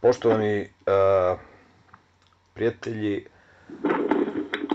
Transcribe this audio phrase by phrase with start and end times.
[0.00, 1.38] Poštovani uh,
[2.54, 3.26] prijatelji,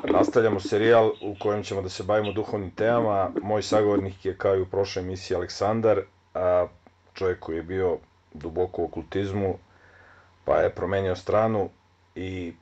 [0.06, 3.32] nastavljamo serijal u kojem ćemo da se bavimo duhovnim temama.
[3.42, 6.02] Moj sagovornik je kao i u prošloj emisiji Aleksandar,
[6.34, 6.68] a
[7.14, 7.98] čovjek koji je bio
[8.34, 9.58] duboko u okultizmu,
[10.46, 11.70] pa je promenio stranu
[12.16, 12.54] i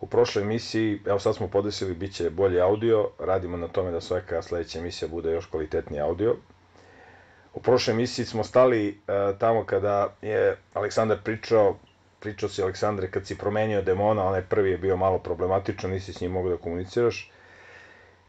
[0.00, 4.00] u prošloj emisiji, evo sad smo podesili, bit će bolji audio, radimo na tome da
[4.00, 6.36] svaka sljedeća emisija bude još kvalitetniji audio.
[7.54, 11.76] U prošloj emisiji smo stali uh, tamo kada je Aleksandar pričao,
[12.20, 16.20] pričao si Aleksandre kad si promenio demona, onaj prvi je bio malo problematičan, nisi s
[16.20, 17.30] njim mogao da komuniciraš.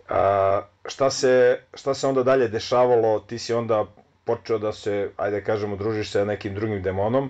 [0.10, 3.86] A, šta, se, šta se onda dalje dešavalo, ti si onda
[4.26, 7.30] počeo da se, ajde kažemo, družiš sa nekim drugim demonom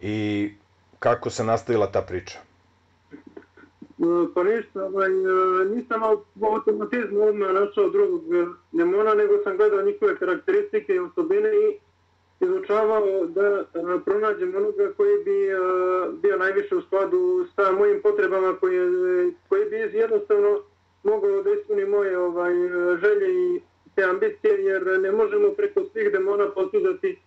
[0.00, 0.52] i
[0.98, 2.45] kako se nastavila ta priča?
[4.06, 6.02] Mm, pa ništa, ovaj, e, nisam
[6.40, 11.78] u automatizmu odmah našao drugog e, demona, nego sam gledao njihove karakteristike i osobine i
[12.44, 13.64] izučavao da e,
[14.04, 15.38] pronađem onoga koji bi
[16.22, 18.78] bio najviše u skladu sa mojim potrebama, koji,
[19.48, 20.60] koji bi jednostavno
[21.02, 22.52] mogao da ispuni moje ovaj,
[23.00, 23.60] želje i
[23.94, 27.18] te ambicije, jer ne možemo preko svih demona postizati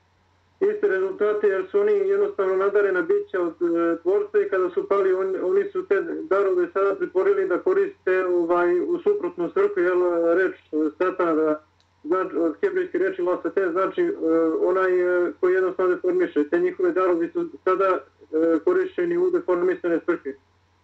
[0.59, 5.13] iste rezultate jer su oni jednostavno nadarena bića od e, tvorca i kada su pali
[5.13, 9.99] on, oni su te darove sada pretvorili da koriste ovaj, u suprotnu svrhu jel,
[10.35, 10.55] reč
[10.97, 11.61] satana da
[12.03, 14.13] znači, od hebrejske reči lasa te znači e,
[14.61, 16.49] onaj e, koji jednostavno deformiše.
[16.49, 20.33] Te njihove darovi su sada e, korišćeni u deformisane svrhe.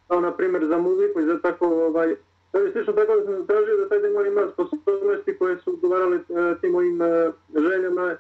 [0.08, 2.16] Kao na primjer za muziku i za tako ovaj,
[2.56, 6.17] Da bi slično tako da sam tražio da taj demon ima sposobnosti koje su odgovarale
[6.17, 6.22] e,
[6.62, 8.17] tim mojim e, željama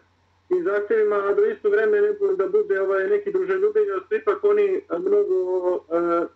[0.65, 1.97] zahtjevima, a do isto vreme
[2.37, 5.37] da bude ovaj, neki druželjubivi, a ipak oni eh, mnogo,
[5.91, 6.27] eh, eh, uh,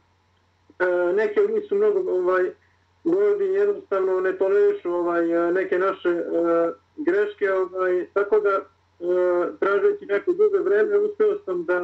[0.80, 2.44] uh, neke od njih su mnogo ovaj,
[3.06, 10.34] ljudi jednostavno ne tolerišu ovaj, neke naše uh, greške, ovaj, tako da uh, tražujući neko
[10.34, 11.80] duže vreme uspio sam da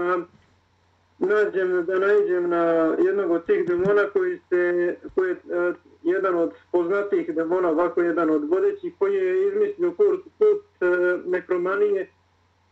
[1.19, 2.63] nađem, da nađem na
[3.05, 8.29] jednog od tih demona koji se, koji je uh, jedan od poznatih demona, ovako jedan
[8.29, 12.09] od vodećih, koji je izmislio kurs, kurs uh, nekromanije,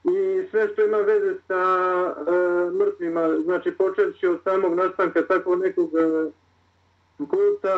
[0.04, 1.64] i sve što ima veze sa
[2.18, 6.32] e, mrtvima, znači počeći od samog nastanka takvog nekog e,
[7.18, 7.76] kulta,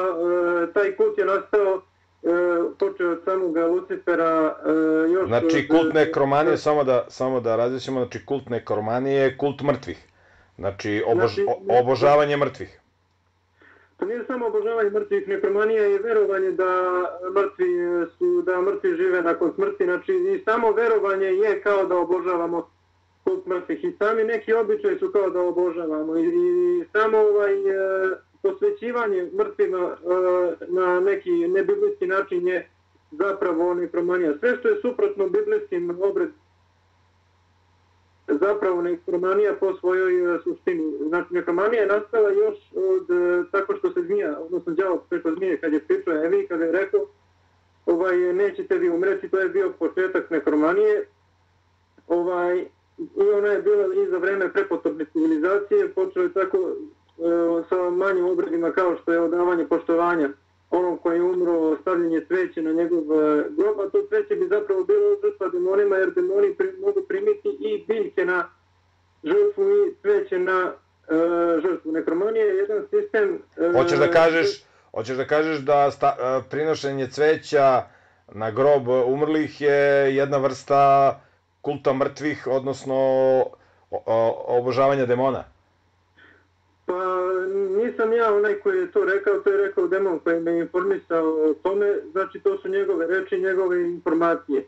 [0.70, 1.82] e, taj kult je nastao
[2.24, 2.30] e,
[2.80, 8.26] počeo od samog Lucifera e, još znači kult nekromanije samo da samo da različimo znači
[8.26, 10.08] kult nekromanije je kult mrtvih.
[10.58, 12.82] Znači, obož, znači obožavanje mrtvih
[13.98, 16.72] To nije samo obožavanje mrtvih, nekromanija je verovanje da
[17.36, 17.68] mrtvi
[18.18, 19.84] su, da mrtvi žive nakon smrti.
[19.84, 22.70] Znači, i samo verovanje je kao da obožavamo
[23.24, 23.84] kult mrtvih.
[23.84, 26.18] I sami neki običaj su kao da obožavamo.
[26.18, 32.70] I, i samo ovaj, e, posvećivanje mrtvima e, na neki nebiblijski način je
[33.12, 34.38] zapravo nekromanija.
[34.40, 36.45] Sve što je suprotno biblijskim obredima
[38.28, 40.94] zapravo nekromanija po svojoj e, suštini.
[41.08, 45.58] Znači, nekromanija je nastala još od, e, tako što se zmija, odnosno djavo preko zmije,
[45.58, 47.06] kad je pričao Evi, kad je rekao,
[47.86, 51.08] ovaj, nećete vi umreti, to je bio početak nekromanije.
[52.08, 52.60] Ovaj,
[52.98, 56.74] I ona je bila i za vreme prepotopne civilizacije, počelo je tako e,
[57.70, 60.30] sa manjim obredima kao što je odavanje poštovanja
[60.70, 64.84] onom koji je umro, stavljanje sveće na njegov e, grob, a to sveće bi zapravo
[64.84, 67.02] bilo žrtva demonima, jer demoni pri, mogu
[67.74, 68.50] i biljke na
[69.24, 71.92] žrtvu i sveće na uh, žrtvu.
[71.92, 73.40] Nekromanija je jedan sistem...
[73.58, 77.84] Uh, hoćeš da kažeš, hoćeš da, kažeš da sta, uh, prinošenje cveća
[78.34, 81.20] na grob umrlih je jedna vrsta
[81.62, 82.96] kulta mrtvih, odnosno
[83.92, 85.44] o, o, obožavanja demona?
[86.86, 86.94] Pa
[87.84, 91.54] nisam ja onaj koji je to rekao, to je rekao demon koji me informisao o
[91.64, 94.66] tome, znači to su njegove reči, njegove informacije.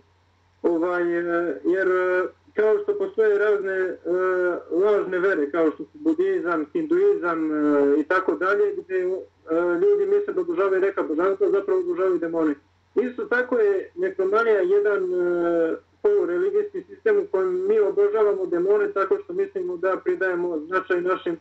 [0.62, 1.24] Ovaj, e,
[1.64, 8.00] jer e, kao što postoje razne uh, lažne vere, kao što su budizam, hinduizam uh,
[8.00, 9.22] i tako dalje, gdje uh,
[9.82, 12.56] ljudi misle da obožavaju neka božanstva, zapravo obožavaju demoni.
[12.96, 19.34] Isto tako je nekromanija jedan uh, polureligijski sistem u kojem mi obožavamo demone tako što
[19.34, 21.40] mislimo da pridajemo značaj našim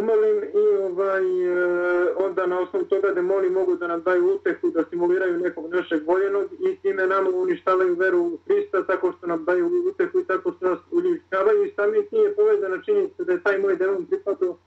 [0.00, 4.84] umolim i ovaj, e, onda na osnovu toga demoni mogu da nam daju utehu, da
[4.90, 9.88] simuliraju nekog našeg voljenog i time nam uništavaju veru u Hrista tako što nam daju
[9.88, 13.58] utehu i tako što nas uljučkavaju i sami s je povezana činjenica da je taj
[13.58, 14.58] moj demon pripadao uh,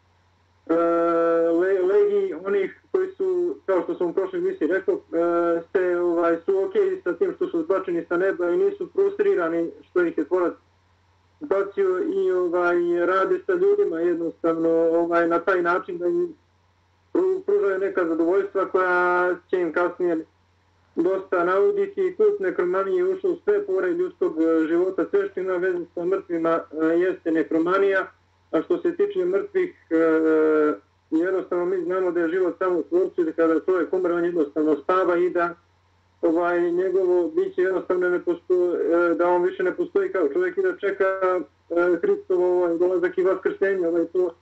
[1.62, 6.00] le, legiji onih koji su, kao što sam u prošloj misli rekao, e, uh, ste,
[6.00, 10.18] ovaj, su ok sa tim što su zbačeni sa neba i nisu frustrirani što ih
[10.18, 10.54] je tvorac
[11.40, 16.34] bacio i ovaj rade sa ljudima jednostavno ovaj na taj način da im
[17.46, 20.26] pružaju neka zadovoljstva koja će im kasnije
[20.96, 22.16] dosta nauditi.
[22.18, 26.60] Kult nekromanije je ušao sve pore ljudskog e, života, sve što ima veze sa mrtvima
[26.72, 28.08] e, jeste nekromanija.
[28.52, 29.96] A što se tiče mrtvih, e,
[31.12, 34.76] jednostavno mi znamo da je život samo u tvorcu da kada čovjek umre, on jednostavno
[34.76, 35.56] spava i da
[36.22, 40.62] ovaj, njegovo biće jednostavno ne postoji, e, da on više ne postoji kao čovjek i
[40.62, 43.88] da čeka e, Hristov ovaj, dolazak i vaskrsenje.
[43.88, 44.34] Ovaj, to,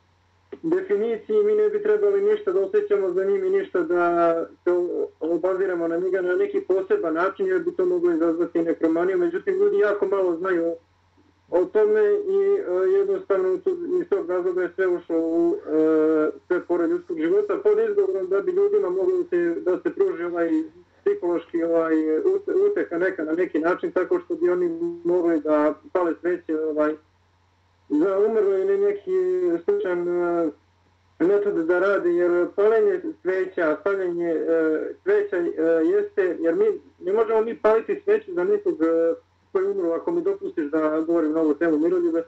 [0.64, 4.34] definiciji mi ne bi trebali ništa da osjećamo za njim i ništa da
[4.64, 4.72] se
[5.20, 9.18] obaziramo na njega na neki poseban način jer bi to moglo izazvati nekromaniju.
[9.18, 10.76] Međutim, ljudi jako malo znaju
[11.50, 13.54] o tome i uh, jednostavno
[14.02, 15.58] iz tog razloga je sve ušlo u uh,
[16.48, 20.50] sve pored ljudskog života pod izgovorom da bi ljudima mogli se, da se pruži ovaj
[21.06, 21.96] psihološki ovaj,
[22.72, 24.68] uteha neka na neki način tako što bi oni
[25.04, 26.94] mogli da pale sveće ovaj,
[27.90, 29.12] za umrlo ili neki
[29.64, 30.54] slučan uh,
[31.20, 34.42] metod da radi, jer palenje sveća, palenje uh,
[35.04, 36.66] sveća uh, jeste, jer mi
[37.00, 38.78] ne možemo mi paliti sveću za nekog
[39.52, 42.24] koji umro, ako mi dopustiš da govorim na ovu temu miroljube.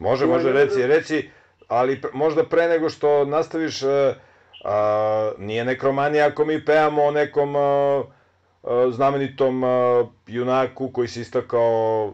[0.00, 1.30] Može, može, reci, reci,
[1.68, 3.90] ali možda pre nego što nastaviš, uh,
[4.64, 8.04] uh, nije nekromanija ako mi pevamo o nekom uh,
[8.62, 9.70] uh, znamenitom uh,
[10.26, 12.12] junaku koji se istakao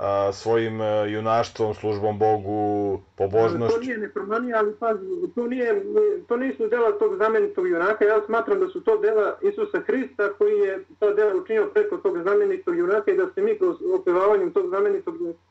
[0.00, 3.76] a, svojim a, e, junaštvom, službom Bogu, pobožnošću.
[3.76, 5.82] To nije nekromanija, ali pazi, to, nije,
[6.28, 8.04] to nisu dela tog znamenitog junaka.
[8.04, 12.22] Ja smatram da su to dela Isusa Hrista koji je ta dela učinio preko tog
[12.22, 15.49] znamenitog junaka i da se mi kroz opevavanjem tog znamenitog junaka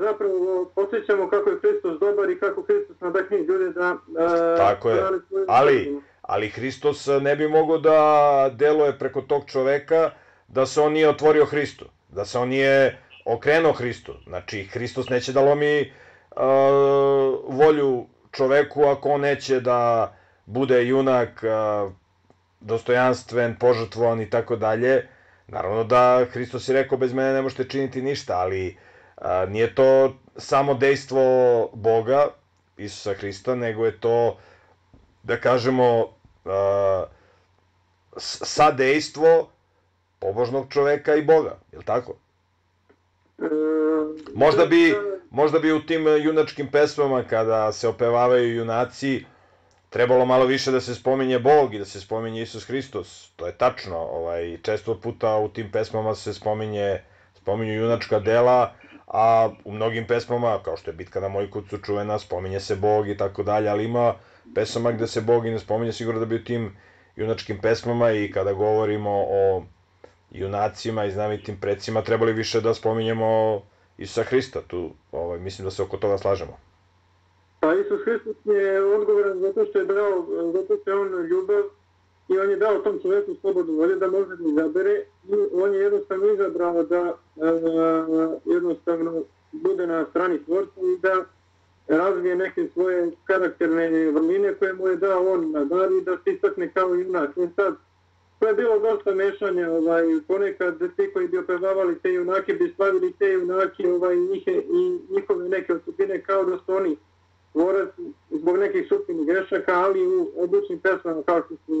[0.00, 3.96] zapravo posjećamo kako je Hristos dobar i kako Hristos nadahni ljude da...
[4.18, 5.02] A, Tako je,
[5.48, 10.10] ali, ali Hristos ne bi mogao da deluje preko tog čoveka
[10.48, 14.14] da se on nije otvorio Hristu, da se on nije okrenuo Hristu.
[14.26, 15.92] Znači, Hristos neće da lomi
[16.30, 16.42] uh,
[17.48, 20.12] volju čoveku ako on neće da
[20.46, 21.92] bude junak, uh,
[22.60, 25.08] dostojanstven, požrtvovan i tako dalje.
[25.48, 28.76] Naravno da Hristos je rekao bez mene ne možete činiti ništa, ali
[29.16, 31.20] uh, nije to samo dejstvo
[31.72, 32.28] Boga,
[32.76, 34.38] Isusa Hrista, nego je to,
[35.22, 37.04] da kažemo, uh,
[38.16, 39.48] sadejstvo
[40.18, 42.14] pobožnog čoveka i Boga, je li tako?
[44.34, 44.94] Možda bi,
[45.30, 49.24] možda bi u tim junačkim pesmama kada se opevavaju junaci
[49.94, 53.30] trebalo malo više da se spominje Bog i da se spominje Isus Hristos.
[53.36, 53.96] To je tačno.
[53.98, 56.98] Ovaj, često puta u tim pesmama se spominje,
[57.34, 58.72] spominju junačka dela,
[59.06, 63.08] a u mnogim pesmama, kao što je Bitka na moj kucu čuvena, spominje se Bog
[63.08, 64.14] i tako dalje, ali ima
[64.54, 66.76] pesama gde se Bog i ne spominje, sigurno da bi u tim
[67.16, 69.62] junačkim pesmama i kada govorimo o
[70.30, 73.62] junacima i znamitim predsima trebali više da spominjemo
[73.98, 74.60] Isusa Hrista.
[74.66, 76.58] Tu ovaj, mislim da se oko toga slažemo.
[77.60, 81.62] Pa Isus Hristos je odgovoran zato što je dao, zato što je on ljubav
[82.28, 85.80] i on je dao tom čovjeku slobodu volje da može da izabere i on je
[85.80, 89.22] jednostavno izabrao da uh, jednostavno
[89.52, 91.24] bude na strani tvorca i da
[91.88, 96.32] razvije neke svoje karakterne vrline koje mu je dao on na dar i da se
[96.32, 97.30] istakne kao junak.
[97.36, 97.74] I sad,
[98.38, 103.12] to je bilo dosta mešanja, ovaj, ponekad ti koji bi opevavali te junake bi slavili
[103.18, 106.96] te junake ovaj, njihe, i njihove neke osobine kao da su oni
[107.54, 107.88] tvorac
[108.30, 111.74] zbog nekih suptinih grešaka, ali u običnim pesmama kao što su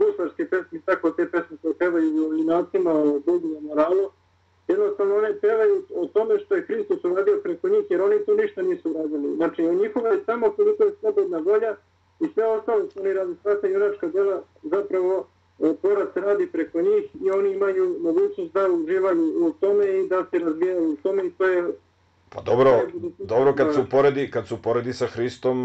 [0.00, 4.10] guslarske pesme, tako te pesme koje pevaju u junacima, o Bogu, o moralu,
[4.68, 8.62] jednostavno one pevaju o tome što je Hristos uradio preko njih, jer oni tu ništa
[8.62, 9.36] nisu uradili.
[9.36, 11.76] Znači, u njihove je samo koliko je slobodna volja
[12.20, 15.26] i sve ostalo što oni radi, sva ta junačka dela zapravo
[15.58, 20.26] e, tvorac radi preko njih i oni imaju mogućnost da uživaju u tome i da
[20.30, 21.72] se razvijaju u tome i to je
[22.30, 22.82] Pa dobro,
[23.18, 25.64] dobro kad se uporedi, kad se uporedi sa Hristom,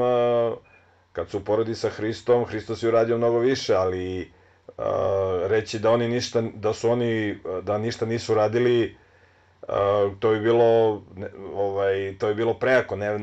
[1.12, 4.32] kad se uporedi sa Hristom, Hristos je uradio mnogo više, ali
[5.44, 8.96] reći da oni ništa da su oni da ništa nisu radili
[10.20, 11.02] to bi bilo
[11.56, 12.96] ovaj to bi bilo prejako.
[12.96, 13.20] Ne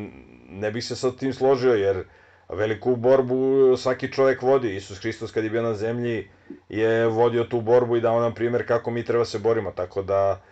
[0.51, 2.05] ne bih se sa tim složio jer
[2.49, 4.77] veliku borbu svaki čovjek vodi.
[4.77, 6.29] Isus Hristos kad je bio na zemlji
[6.69, 10.43] je vodio tu borbu i dao nam primjer kako mi treba se borimo, tako da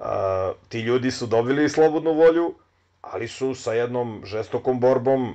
[0.00, 2.54] a, ti ljudi su dobili slobodnu volju,
[3.00, 5.34] ali su sa jednom žestokom borbom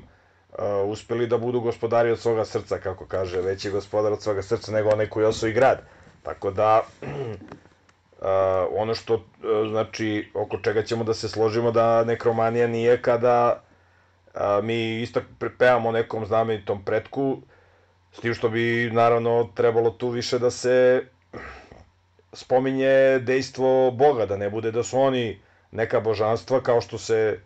[0.57, 4.71] a, uspeli da budu gospodari od svoga srca, kako kaže, veći gospodar od svoga srca
[4.71, 5.81] nego onaj koji osvoji grad.
[6.23, 6.81] Tako da,
[8.21, 13.63] a, ono što, a, znači, oko čega ćemo da se složimo da nekromanija nije kada
[14.33, 15.21] a, mi isto
[15.57, 17.41] pevamo nekom znamenitom pretku,
[18.13, 21.03] S tim što bi naravno trebalo tu više da se
[22.33, 25.39] spominje dejstvo Boga, da ne bude da su oni
[25.71, 27.39] neka božanstva kao što se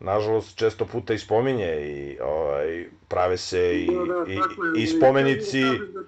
[0.00, 4.32] nažalost često puta i spominje i ovaj, prave se i, da, da,
[4.78, 6.02] i, i spomenici da,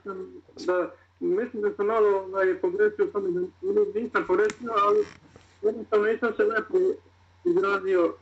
[0.66, 0.90] da,
[1.21, 5.04] mislim da sam malo ovaj, pogrešio tome da nisam pogrešio, ali
[5.62, 6.78] jednostavno nisam se lepo
[7.44, 8.14] izrazio.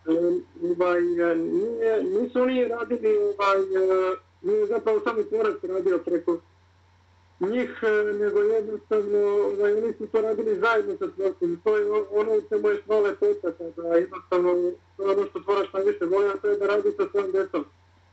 [0.78, 1.00] Ovaj,
[1.36, 3.58] nije, nisu oni radili, ovaj,
[4.42, 6.38] nije zapravo sami tvorac radio preko
[7.40, 11.50] njih, e, nego jednostavno, ovaj, oni su to radili zajedno sa tvorcem.
[11.50, 14.50] Ono to je ono u čemu je sva lepota, da jednostavno
[14.98, 17.64] ono što tvoraš najviše voli, a to je da radi sa svojom djecom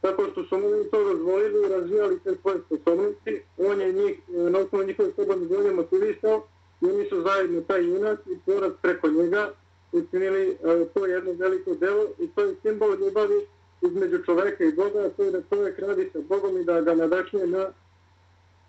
[0.01, 3.41] tako što su oni to razvojili i razvijali te svoje sposobnosti.
[3.57, 6.43] On je njih, e, na osnovu njihove slobodne volje motivisao
[6.81, 9.51] i oni su zajedno taj junak i tvorac preko njega
[9.91, 13.45] učinili uh, to jedno veliko delo i to je simbol ljubavi
[13.81, 16.95] između čoveka i Boga, a to je da čovek radi sa Bogom i da ga
[16.95, 17.67] nadačne na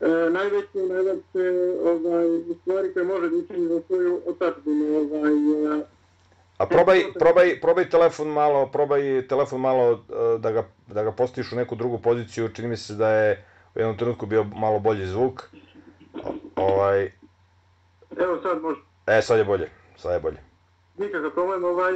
[0.00, 1.44] e, najveće, najveće
[1.84, 2.26] ovaj,
[2.60, 4.96] stvari koje može da učini za svoju otačbinu.
[4.96, 5.82] Ovaj,
[6.58, 11.52] A probaj, probaj, probaj telefon malo, probaj telefon malo e, da ga, da ga postaviš
[11.52, 12.48] u neku drugu poziciju.
[12.48, 15.42] Čini mi se da je u jednom trenutku bio malo bolji zvuk.
[16.24, 17.12] O, ovaj...
[18.16, 18.80] Evo sad može.
[19.06, 19.70] E, sad je bolje.
[19.96, 20.38] Sad je bolje.
[20.98, 21.94] Nikakav problem, ovaj...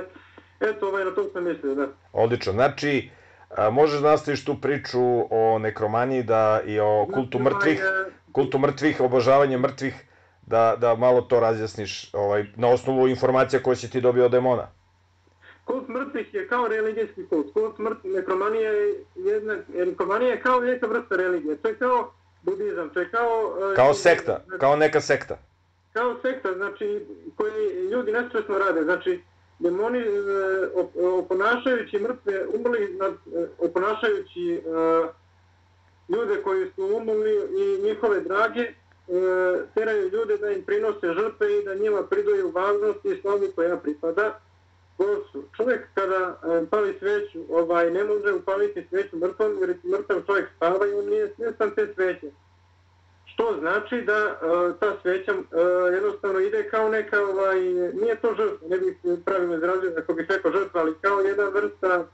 [0.60, 1.86] Eto, ovaj, na to sam mislio, da.
[2.12, 2.52] Odlično.
[2.52, 3.10] Znači,
[3.56, 7.84] a, možeš da nastaviš tu priču o nekromaniji da, i o kultu mrtvih,
[8.32, 9.94] kultu mrtvih, obožavanje mrtvih
[10.46, 14.68] da, da malo to razjasniš ovaj, na osnovu informacija koje si ti dobio od demona.
[15.64, 17.52] Kult mrtvih je kao religijski kult.
[17.52, 21.56] Kult mrtvih, nekromanija je jedna, nekromanija je kao neka vrsta religije.
[21.56, 23.56] To je kao budizam, to je kao...
[23.70, 25.38] Uh, kao sekta, znači, kao neka sekta.
[25.92, 27.06] Kao sekta, znači,
[27.36, 28.82] koji ljudi nestresno rade.
[28.82, 29.20] Znači,
[29.62, 34.62] demoni uh, oponašajući mrtve, umrli, nad, uh, oponašajući
[36.08, 38.72] ljude koji su umrli i njihove drage, e,
[39.74, 44.40] teraju ljude da im prinose žrtve i da njima pridaju važnost i slavu koja pripada
[44.98, 45.44] Bosu.
[45.56, 50.86] Čovjek kada e, pali sveću, ovaj, ne može upaliti sveću mrtvom, jer mrtav čovjek spava
[50.86, 52.30] i on nije svjestan te sveće.
[53.34, 54.36] Što znači da e,
[54.80, 55.60] ta sveća e,
[55.94, 57.60] jednostavno ide kao neka, ovaj,
[58.00, 62.04] nije to žrtva, ne bih pravilno izrazio ako bih rekao žrtva, ali kao jedna vrsta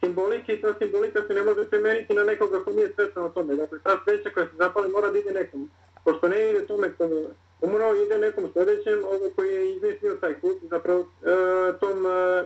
[0.00, 3.54] simbolike i ta simbolika se ne može premeniti na nekoga ko nije svjestan o tome.
[3.54, 5.70] Dakle, ta sveća koja se zapali mora da ide nekom
[6.04, 7.04] pošto ne ide tome ko
[7.60, 11.04] umro, ide nekom sljedećem, ovo koji je izmislio taj kult, zapravo e,
[11.80, 12.44] tom e,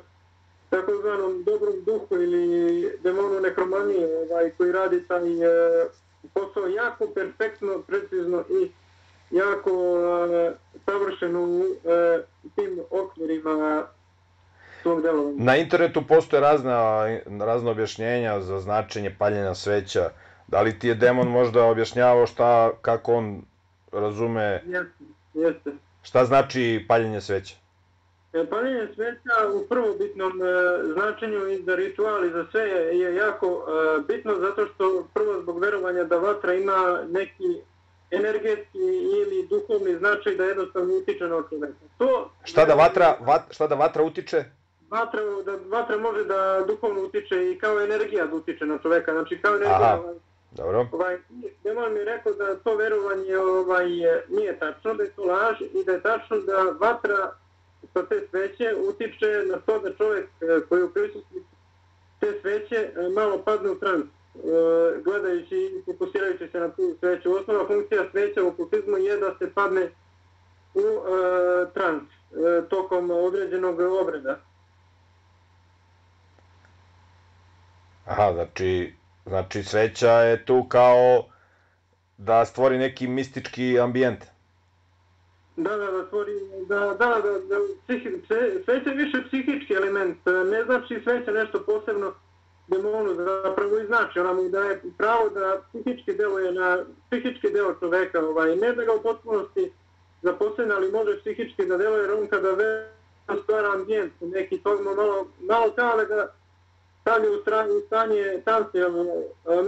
[0.70, 5.86] takozvanom dobrom duhu ili demonu nekromanije ovaj, koji radi taj e,
[6.34, 8.70] posao jako perfektno, precizno i
[9.30, 10.52] jako e,
[10.86, 12.22] savršeno u e,
[12.54, 13.84] tim okvirima
[14.82, 15.44] svog delovanja.
[15.44, 17.06] Na internetu postoje razna,
[17.40, 20.10] razna objašnjenja za značenje paljenja sveća.
[20.48, 23.42] Da li ti je demon možda objašnjavao šta, kako on
[23.92, 25.70] razume jeste, jeste.
[26.02, 27.54] šta znači paljenje sveća?
[28.32, 30.46] E, paljenje sveća u prvobitnom e,
[30.92, 35.58] značenju i za rituali za sve je, je jako e, bitno zato što prvo zbog
[35.58, 37.60] verovanja da vatra ima neki
[38.10, 38.78] energetski
[39.20, 41.84] ili duhovni značaj da jednostavno utiče na čoveka.
[41.98, 44.44] To šta da vatra vat, šta da vatra utiče?
[44.90, 49.12] Vatra da vatra može da duhovno utiče i kao energija da utiče na čoveka.
[49.12, 50.14] Znači kao energija Aha.
[50.50, 50.86] Dobro.
[50.92, 51.18] Ovaj,
[51.64, 53.86] Demon mi je rekao da to verovanje ovaj,
[54.28, 57.32] nije tačno, da je to laž i da je tačno da vatra
[57.92, 61.42] sa te sveće utiče na to da čovjek koji koji u prisutnosti
[62.20, 64.40] te sveće e, malo padne u trans, e,
[65.04, 67.34] gledajući i fokusirajući se na tu sveću.
[67.34, 69.90] Osnova funkcija sveća u okultizmu je da se padne
[70.74, 70.84] u
[71.74, 72.02] trans
[72.68, 74.38] tokom određenog obreda.
[78.06, 78.92] Aha, znači
[79.26, 81.24] Znači, sveća je tu kao
[82.16, 84.24] da stvori neki mistički ambijent.
[85.56, 86.32] Da, da, da, stvori,
[86.68, 87.56] da, da, da, da
[87.86, 88.22] psihi,
[88.64, 92.12] sveća više psihički element, e, ne znači sveća nešto posebno
[92.68, 98.20] demonu, zapravo i znači, ona mu daje pravo da psihički deluje na psihički deo čoveka,
[98.20, 99.72] ovaj, ne da ga u potpunosti
[100.22, 102.88] zaposlene, ali može psihički da deluje, jer on kada ve
[103.42, 106.32] stvara ambijent, neki to malo, malo kao da ga
[107.00, 108.84] stavlja u, stranje, u stanje tancije,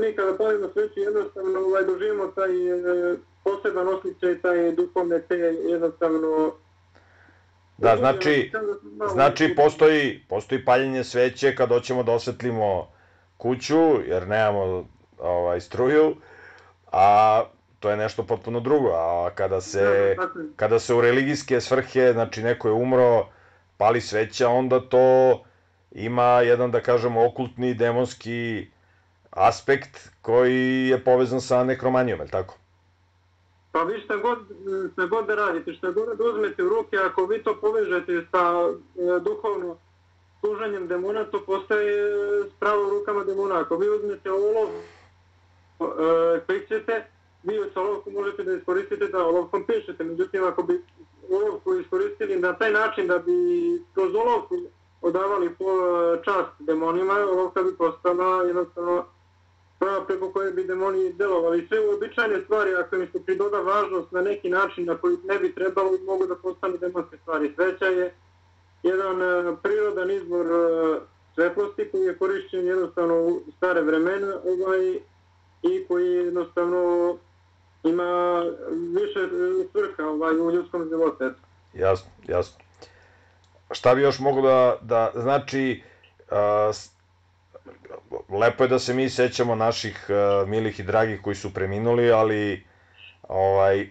[0.01, 5.35] mi kada palimo sveću jednostavno ovaj, doživimo taj e, poseban osjećaj, taj duhovne te
[5.69, 6.53] jednostavno...
[7.79, 8.53] Da, znači,
[9.13, 12.89] znači postoji, postoji paljenje sveće kad hoćemo da osvetlimo
[13.37, 16.17] kuću, jer nemamo ovaj, struju,
[16.93, 17.43] a
[17.81, 18.91] to je nešto potpuno drugo.
[18.95, 20.17] A kada se,
[20.57, 23.27] kada se u religijske svrhe, znači neko je umro,
[23.77, 25.43] pali sveća, onda to
[25.93, 28.67] ima jedan, da kažemo, okultni, demonski
[29.31, 32.57] aspekt koji je povezan sa nekromanijom, je tako?
[33.75, 34.39] Pa vi šta god,
[34.93, 38.43] šta god da radite, šta god da uzmete u ruke, ako vi to povežete sa
[38.69, 39.77] e, duhovno
[40.41, 43.61] služenjem demona, to postaje e, s rukama demona.
[43.61, 44.69] Ako vi uzmete olov,
[45.81, 47.07] e, klikćete,
[47.43, 50.83] vi sa olovkom možete da iskoristite da olovkom pišete, međutim ako bi
[51.31, 53.33] olovku iskoristili na taj način da bi
[53.95, 54.55] kroz olovku
[55.03, 59.05] odavali po e, čast demonima, olovka bi postala jednostavno
[60.07, 61.67] preko koje bi demoni delovali.
[61.69, 65.55] Sve uobičajene stvari, ako mi se pridoda važnost na neki način na koji ne bi
[65.55, 67.53] trebalo, mogu da postanu demonske stvari.
[67.55, 68.15] Sveća je
[68.83, 71.01] jedan e, prirodan izbor e,
[71.35, 74.99] svetlosti koji je korišćen jednostavno u stare vremena ovaj,
[75.63, 77.17] i koji jednostavno
[77.85, 78.43] ima
[79.01, 81.25] više e, svrha ovaj, u ljudskom životu.
[81.75, 82.65] Jasno, jasno.
[83.71, 85.83] Šta bi još moglo da, da znači,
[86.31, 86.75] uh,
[88.39, 92.67] lepo je da se mi sećamo naših uh, milih i dragih koji su preminuli, ali
[93.29, 93.87] ovaj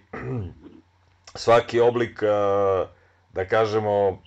[1.43, 2.87] svaki oblik, uh,
[3.33, 4.21] da kažemo,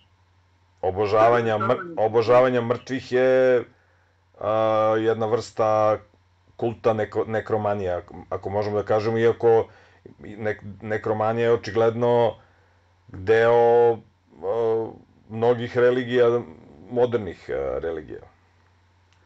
[0.83, 3.65] obožavanja, mr, obožavanja mrtvih je
[4.41, 5.99] a, jedna vrsta
[6.57, 9.67] kulta neko, nekromanija, ako možemo da kažemo, iako
[10.19, 12.35] nek, nekromanija je očigledno
[13.09, 14.01] deo uh,
[15.29, 16.41] mnogih religija,
[16.91, 18.36] modernih uh, religija.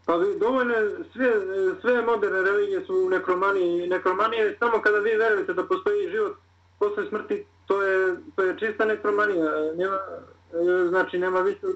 [0.07, 0.75] Pa dovoljno
[1.13, 1.33] sve,
[1.81, 3.87] sve moderne religije su u nekromaniji.
[3.87, 6.37] Nekromanija je samo kada vi verujete da postoji život
[6.79, 9.45] posle smrti, to je, to je čista nekromanija.
[9.77, 9.99] Nema,
[10.89, 11.67] znači nema više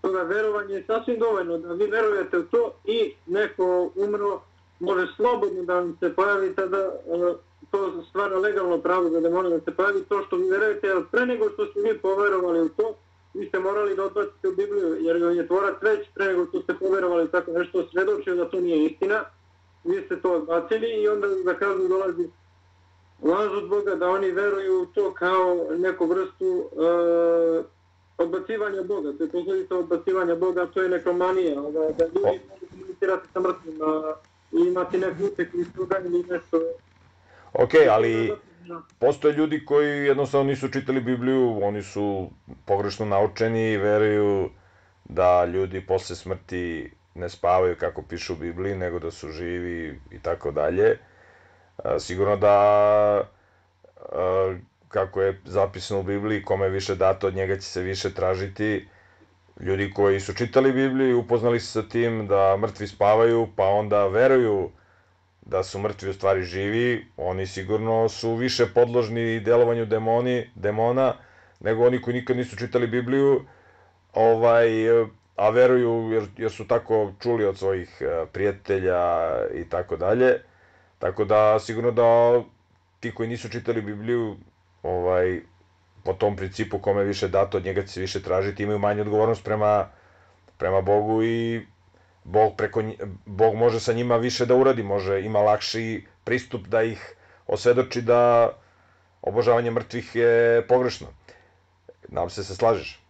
[0.00, 4.40] toga verovanja je sasvim dovoljno da vi verujete u to i neko umro
[4.80, 7.34] može slobodno da vam se pojavi tada e,
[7.70, 11.26] to stvara legalno pravo za demona da se pojavi to što vi verujete, jer pre
[11.26, 12.94] nego što ste vi poverovali u to,
[13.34, 16.74] vi ste morali da odbacite u Bibliju, jer je tvorac već pre nego što ste
[16.74, 19.24] poverovali tako nešto svedočio da to nije istina,
[19.84, 22.28] vi ste to odbacili i onda da kažu dolazi
[23.22, 27.64] laž od Boga da oni veruju u to kao neku vrstu uh,
[28.18, 33.28] odbacivanja Boga, to je posljedica odbacivanja Boga, to je nekromanija, da, da ljudi mogu komunicirati
[33.32, 34.14] sa mrtvima,
[34.52, 36.60] i imati neku utek ili struga ili nešto.
[37.52, 38.32] Ok, ali
[38.98, 42.30] postoje ljudi koji jednostavno nisu čitali Bibliju, oni su
[42.64, 44.50] pogrešno naučeni i veruju
[45.04, 50.18] da ljudi posle smrti ne spavaju kako pišu u Bibliji, nego da su živi i
[50.18, 50.98] tako dalje.
[51.84, 53.28] E, sigurno da,
[54.12, 58.88] e, kako je zapisano u Bibliji, kome više dato, od njega će se više tražiti
[59.60, 64.06] ljudi koji su čitali Bibliju i upoznali se sa tim da mrtvi spavaju, pa onda
[64.06, 64.70] veruju
[65.46, 71.14] da su mrtvi u stvari živi, oni sigurno su više podložni delovanju demoni, demona,
[71.60, 73.44] nego oni koji nikad nisu čitali Bibliju,
[74.12, 74.68] ovaj,
[75.36, 79.00] a veruju jer, jer su tako čuli od svojih eh, prijatelja
[79.54, 80.40] i tako dalje.
[80.98, 82.42] Tako da sigurno da
[83.00, 84.36] ti koji nisu čitali Bibliju,
[84.82, 85.40] ovaj,
[86.04, 89.44] po tom principu kome više dato, od njega će se više tražiti, imaju manju odgovornost
[89.44, 89.88] prema,
[90.58, 91.66] prema Bogu i
[92.24, 92.82] Bog, preko,
[93.26, 97.14] Bog može sa njima više da uradi, može, ima lakši pristup da ih
[97.46, 98.50] osvedoči da
[99.22, 101.06] obožavanje mrtvih je pogrešno.
[102.08, 103.00] Nam se se slažeš?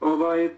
[0.00, 0.50] Ovaj, e,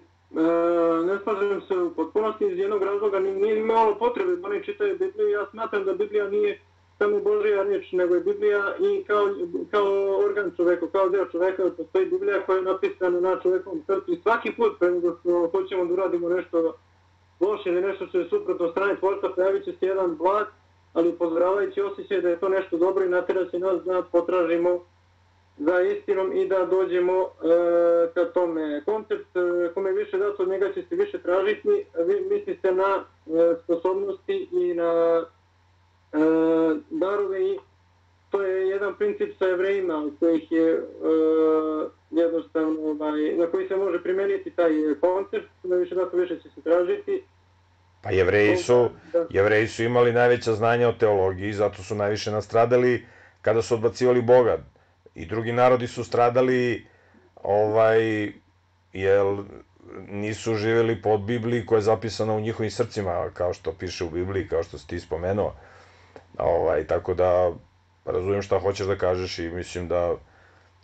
[1.07, 5.29] ne slažem se u potpunosti iz jednog razloga, nije imalo potrebe da oni čitaju Bibliju,
[5.29, 6.61] ja smatram da Biblija nije
[6.99, 9.29] samo Božija riječ, nego je Biblija i kao,
[9.71, 14.21] kao organ čoveka, kao deo čoveka, postoji Biblija koja je napisana na čovekom srcu i
[14.23, 16.75] svaki put pre nego što hoćemo da uradimo nešto
[17.43, 20.49] loše ili nešto što je suprotno strane sporta, pojavit će se jedan blat,
[20.93, 24.81] ali upozoravajući osjećaj da je to nešto dobro i natjera se nas da potražimo
[25.59, 27.29] za istinom i da dođemo e,
[28.15, 28.83] ka tome.
[28.85, 31.69] Koncept e, kome je više dato od njega će se više tražiti,
[32.07, 35.25] vi mislite na e, sposobnosti i na
[36.13, 36.19] e,
[36.91, 37.59] darove i
[38.31, 40.81] to je jedan princip sa evrejima kojih je e,
[42.11, 46.61] jednostavno ovaj, na koji se može primeniti taj koncept, da više dato više će se
[46.61, 47.25] tražiti.
[48.03, 48.91] Pa jevreji su,
[49.31, 53.07] jevreji su imali najveća znanja o teologiji, zato su najviše nastradali
[53.43, 54.59] kada su odbacivali Boga.
[55.15, 56.87] I drugi narodi su stradali
[57.43, 58.33] ovaj
[58.93, 59.45] jel
[60.09, 64.49] nisu živjeli pod Bibliji koja je zapisana u njihovim srcima, kao što piše u Bibliji,
[64.49, 65.55] kao što si ti spomenuo.
[66.39, 67.53] Ovaj, tako da
[68.05, 70.15] razumijem šta hoćeš da kažeš i mislim da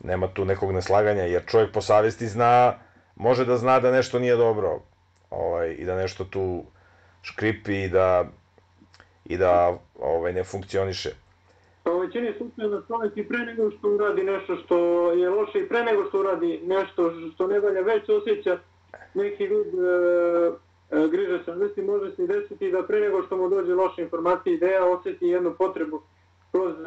[0.05, 2.79] nema tu nekog neslaganja, jer čovjek po savesti zna,
[3.17, 4.81] može da zna da nešto nije dobro
[5.31, 6.65] ovaj, i da nešto tu
[7.23, 8.25] škripi i da,
[9.25, 11.11] i da ovaj, ne funkcioniše.
[11.83, 14.77] Pa u većini slučajeva čovjek i pre nego što uradi nešto što
[15.13, 18.59] je loše i pre nego što uradi nešto što ne valja, već osjeća
[19.15, 20.51] neki ljud e,
[20.97, 24.55] e, griže savesti, može se i desiti da pre nego što mu dođe loša informacija
[24.55, 26.03] ideja, osjeti jednu potrebu
[26.53, 26.85] kroz e,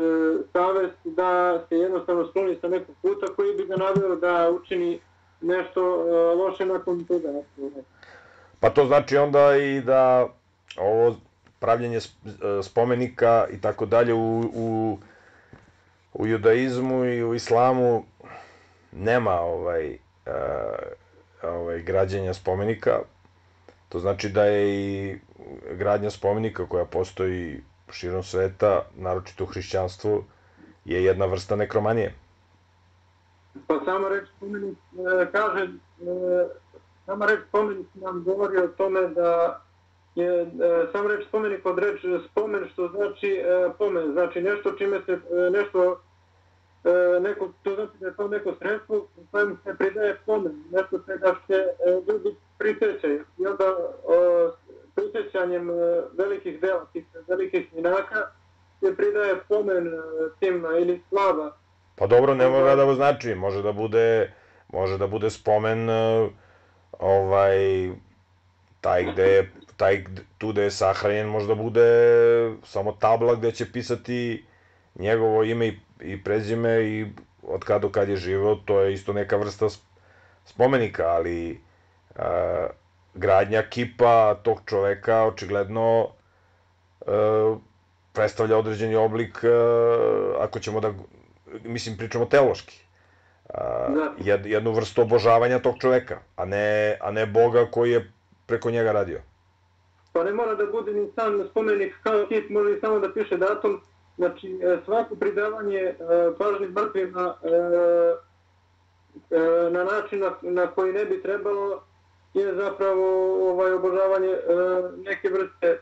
[0.53, 4.99] savest da se jednostavno skloni sa nekog puta koji bi ga navio da učini
[5.41, 7.29] nešto e, loše nakon toga.
[8.61, 10.27] Pa to znači onda i da
[10.77, 11.15] ovo
[11.59, 12.01] pravljenje e,
[12.63, 14.97] spomenika i tako dalje u, u
[16.13, 18.03] u judaizmu i u islamu
[18.91, 19.99] nema ovaj, e,
[21.43, 22.99] ovaj građenja spomenika.
[23.89, 25.19] To znači da je i
[25.71, 30.23] gradnja spomenika koja postoji širom sveta, naročito u hrišćanstvu,
[30.85, 32.13] je jedna vrsta nekromanije.
[33.67, 35.69] Pa samo reč spomenik e, kaže, e,
[37.05, 39.61] samo reč spomenik nam govori o tome da
[40.15, 40.47] je e,
[40.91, 45.49] samo reč spomenik od reč spomen što znači e, pomen, znači nešto čime se e,
[45.51, 46.01] nešto
[46.83, 50.99] e, neko, to znači da je to neko sredstvo u kojem se pridaje pomen, nešto
[51.05, 53.23] čega se e, ljudi prisjećaju.
[53.37, 54.51] I onda e,
[54.95, 55.73] prisjećanjem e,
[56.17, 58.27] velikih dela, tih velikih minaka,
[58.79, 59.99] se pridaje pomen e,
[60.39, 61.57] tim ili slava.
[61.95, 64.33] Pa dobro, ne mora da znači, može da bude,
[64.73, 66.29] može da bude spomen e,
[66.99, 67.91] ovaj
[68.81, 70.03] taj gde je taj
[70.37, 71.87] tu gde je sahranjen možda bude
[72.63, 74.45] samo tabla gde će pisati
[74.95, 77.05] njegovo ime i, i prezime i
[77.43, 79.67] od kada do kad je živeo, to je isto neka vrsta
[80.45, 81.57] spomenika, ali e,
[83.13, 86.07] gradnja kipa tog čoveka očigledno
[87.01, 87.11] e,
[88.13, 89.47] predstavlja određeni oblik, e,
[90.39, 90.93] ako ćemo da,
[91.63, 92.80] mislim, pričamo teološki,
[94.45, 98.11] jednu vrstu obožavanja tog čoveka, a ne, a ne Boga koji je
[98.45, 99.19] preko njega radio.
[100.13, 103.37] Pa ne mora da bude ni sam spomenik kao kip, može i samo da piše
[103.37, 103.81] datum,
[104.17, 105.95] Znači, e, svako pridavanje e,
[106.37, 107.49] pažnje mrtvima e,
[109.71, 111.83] na način na, na koji ne bi trebalo
[112.33, 114.37] je zapravo ovaj obožavanje
[114.97, 115.79] neke vrste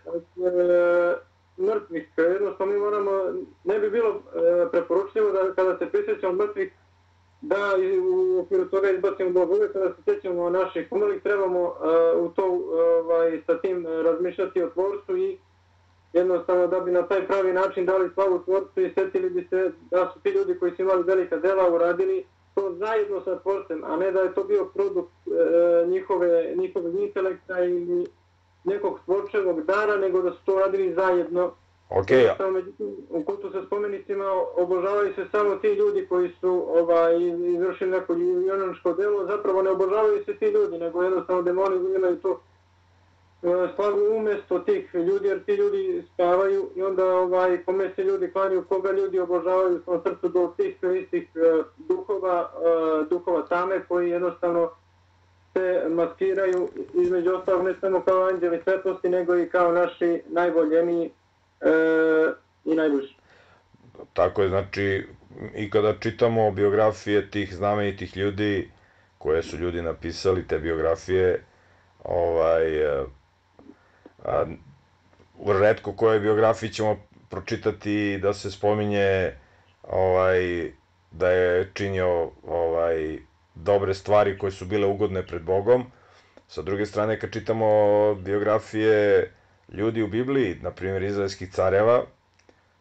[1.57, 2.09] mrtvih.
[2.17, 3.11] Jednostavno mi moramo,
[3.63, 4.21] ne bi bilo
[4.71, 6.73] preporučljivo da kada se prisjećamo mrtvih
[7.41, 9.53] da u okviru toga izbacimo Boga.
[9.55, 12.61] uvijek da se sjećamo naših umrlih trebamo e, u to
[12.99, 15.37] ovaj, sa tim e, razmišljati o tvorcu i
[16.13, 20.11] jednostavno da bi na taj pravi način dali slavu tvorcu i setili bi se da
[20.13, 22.25] su ti ljudi koji su imali velika dela uradili
[22.55, 27.63] to zajedno sa tvorcem, a ne da je to bio produkt e, njihove, njihove intelekta
[27.63, 28.05] ili
[28.63, 31.53] nekog tvorčevog dara, nego da su to radili zajedno.
[31.89, 32.09] Ok.
[32.09, 32.61] Jednostavno,
[33.09, 34.25] u kultu sa spomenicima
[34.57, 37.15] obožavaju se samo ti ljudi koji su ovaj,
[37.55, 42.41] izvršili neko junačko delo, zapravo ne obožavaju se ti ljudi, nego jednostavno demoni imaju to
[43.43, 48.31] e, slavu umjesto tih ljudi, jer ti ljudi spavaju i onda ovaj, kome se ljudi
[48.31, 54.09] klanju, koga ljudi obožavaju u srcu do tih istih uh, duhova, uh, duhova tame koji
[54.09, 54.69] jednostavno
[55.53, 61.11] se maskiraju između ostalog ne samo kao anđeli svetlosti, nego i kao naši najvoljeniji
[61.61, 62.33] uh,
[62.65, 63.15] i najbliži.
[64.13, 65.07] Tako je, znači,
[65.55, 68.71] i kada čitamo biografije tih znamenitih ljudi,
[69.17, 71.43] koje su ljudi napisali, te biografije,
[72.03, 73.03] ovaj, e,
[74.25, 74.45] a,
[75.37, 76.97] u redko koje biografiji ćemo
[77.29, 79.31] pročitati da se spominje
[79.83, 80.71] ovaj
[81.11, 83.17] da je činio ovaj
[83.55, 85.85] dobre stvari koje su bile ugodne pred Bogom.
[86.47, 87.67] Sa druge strane kad čitamo
[88.15, 89.31] biografije
[89.73, 92.03] ljudi u Bibliji, na primjer izraelskih careva,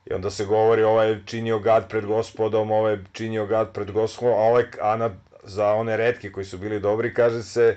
[0.06, 4.42] i onda se govori ovaj činio gad pred gospodom, ovaj činio gad pred gospodom, a
[4.42, 5.10] ovaj a na,
[5.42, 7.76] za one redke koji su bili dobri kaže se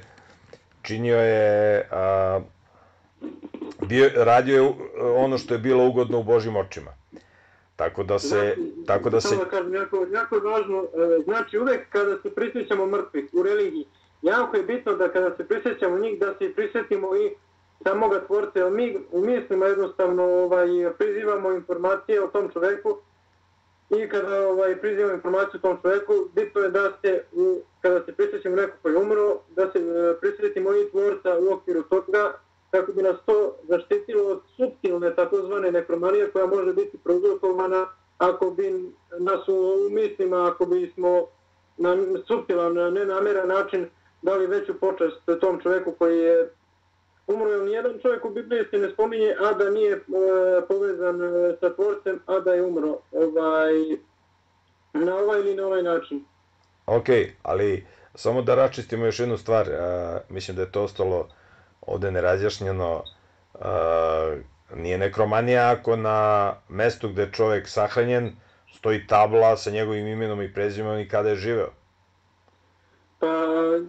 [0.82, 2.40] činio je a,
[3.88, 4.74] bio, radio je
[5.16, 6.92] ono što je bilo ugodno u Božim očima.
[7.76, 8.28] Tako da se...
[8.28, 9.36] Znači, tako da se...
[9.36, 13.86] Da kažem, jako, jako je važno, e, znači uvek kada se prisjećamo mrtvih u religiji,
[14.22, 17.36] jako je bitno da kada se prisjećamo njih, da se prisjetimo i
[17.88, 20.68] samoga tvorca, jer mi u mislima jednostavno ovaj,
[20.98, 22.98] prizivamo informacije o tom čoveku
[23.90, 28.14] i kada ovaj, prizivamo informaciju o tom čoveku, bitno je da se, u, kada se
[28.14, 32.34] prisjećamo neko koji je umro, da se e, prisjetimo i tvorca u okviru toga,
[32.72, 38.92] kako bi nas to zaštitilo od subtilne takozvane nekromanije koja može biti prouzrokovana ako bi
[39.20, 41.28] nas u mislima, ako bi smo
[41.78, 43.90] na subtilan, nenameran način
[44.22, 46.50] dali veću počest tom čovjeku koji je
[47.34, 47.50] umro.
[47.50, 50.00] je nijedan čovjek u Bibliji se ne spominje, a da nije e,
[50.68, 53.74] povezan e, sa tvorcem, a da je umro ovaj,
[54.94, 56.26] na ovaj ili na ovaj način.
[56.86, 57.08] Ok,
[57.44, 59.78] ali samo da račistimo još jednu stvar, e,
[60.30, 61.28] mislim da je to ostalo
[61.82, 63.04] ovde nerazjašnjeno
[63.56, 63.60] e,
[64.76, 68.32] nije nekromanija ako na mestu gde je čovjek sahranjen
[68.76, 71.70] stoji tabla sa njegovim imenom i prezimenom i kada je živeo.
[73.22, 73.28] Pa,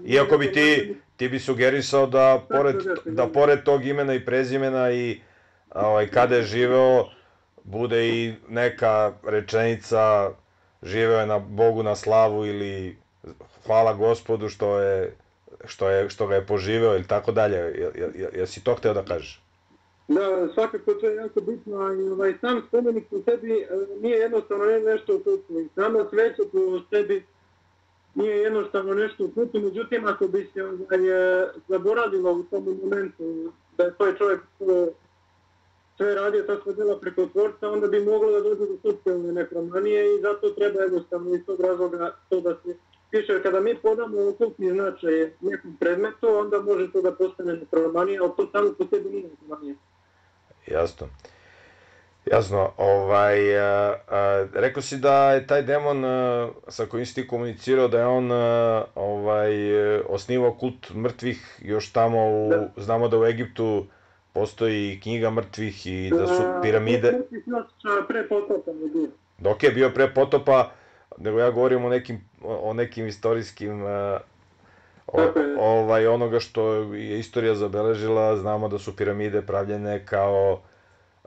[0.07, 5.21] Iako bi ti, ti bi sugerisao da pored, da pored tog imena i prezimena i
[5.75, 7.05] ovaj, kada je živeo,
[7.64, 10.31] bude i neka rečenica
[10.83, 12.97] živeo je na Bogu na slavu ili
[13.66, 15.12] hvala gospodu što je
[15.64, 17.57] što, je, što ga je poživeo ili tako dalje.
[18.33, 19.42] Jesi to hteo da kažeš?
[20.09, 23.66] Da, svakako to je jako bitno i ovaj, sam spomenik u sebi e,
[24.01, 25.68] nije jednostavno ne nešto u kultu.
[25.75, 27.25] Sama sveća u sebi
[28.14, 33.85] nije jednostavno nešto u međutim ako bi se ovaj, e, zaboravilo u tom momentu da
[33.85, 34.92] je to čovjek e,
[35.96, 40.05] sve radio ta sva dela preko tvorca, onda bi moglo da dođe do socijalne nekromanije
[40.05, 42.77] i zato treba jednostavno iz tog razloga to da se
[43.11, 43.42] piše.
[43.42, 48.48] Kada mi podamo okultni značaj nekom predmetu, onda može to da postane nekromanija, ali to
[48.53, 49.75] samo po sebi nije nekromanija.
[50.66, 51.07] Jasno.
[52.31, 57.29] Jasno, ovaj, a, a, rekao si da je taj demon a, sa kojim si ti
[57.29, 59.53] komunicirao, da je on a, ovaj,
[60.09, 62.69] osnivao kult mrtvih još tamo, u, da.
[62.77, 63.87] znamo da u Egiptu
[64.33, 67.13] postoji knjiga mrtvih i da su piramide...
[68.09, 69.09] Pre potopa je
[69.39, 69.91] Dok je bio.
[69.91, 70.71] Pre potopa,
[71.19, 73.83] nego ja govorim o nekim, o nekim istorijskim
[75.07, 80.61] o, ovaj, onoga što je istorija zabeležila, znamo da su piramide pravljene kao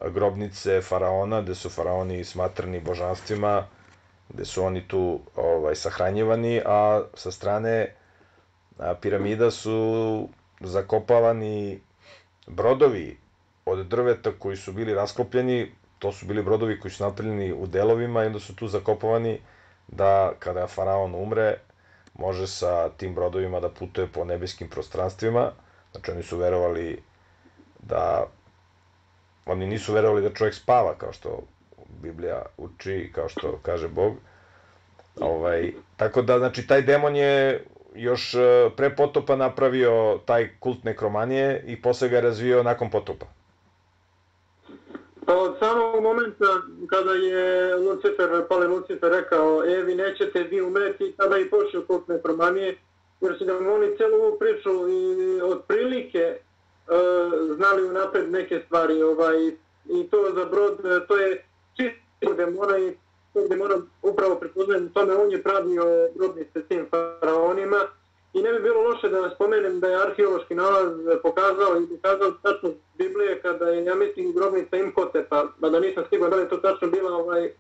[0.02, 3.66] grobnice faraona, gde su faraoni smatrani božanstvima,
[4.30, 5.02] gde su oni tu
[5.36, 7.96] ovaj, sahranjivani, a sa strane
[8.78, 10.30] a, piramida su
[10.60, 11.80] zakopavani
[12.48, 13.18] brodovi
[13.66, 18.24] od drveta koji su bili rasklopljeni, to su bili brodovi koji su napravljeni u delovima
[18.24, 19.40] i onda su tu zakopovani
[19.88, 21.58] da kada faraon umre,
[22.14, 25.52] može sa tim brodovima da putuje po nebeskim prostranstvima.
[25.92, 27.02] Znači oni su verovali
[27.80, 28.28] da
[29.46, 31.44] oni nisu verovali da čovjek spava kao što
[32.02, 34.14] Biblija uči kao što kaže Bog.
[35.20, 41.64] Ovaj, tako da, znači, taj demon je još e, pre potopa napravio taj kult nekromanije
[41.68, 43.26] i posle ga je razvio nakon potopa.
[45.26, 46.46] Pa od samog momenta
[46.90, 52.08] kada je Lucifer, pale Lucifer rekao, e, vi nećete vi umreti, tada i počeo kult
[52.08, 52.78] nekromanije,
[53.22, 56.38] jer su da oni celu ovu priču i otprilike
[56.88, 59.48] E, znali unapred neke stvari, ovaj,
[59.86, 62.98] i to za brod, e, to je čisto demona i
[63.34, 67.78] to demona upravo prepoznajem tome, on je pravio grobnice tim faraonima,
[68.36, 70.92] I ne bi bilo loše da spomenem da je arheološki nalaz
[71.24, 76.30] pokazao i pokazao tačno Biblije kada je, ja mislim, grobnica Imhotepa, pa da nisam stigao
[76.30, 77.54] da je to tačno bila ovaj, e,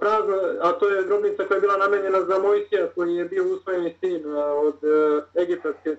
[0.00, 3.96] prazna, a to je grobnica koja je bila namenjena za Mojsija koji je bio usvojeni
[4.00, 4.76] sin od
[5.42, 5.96] egipatske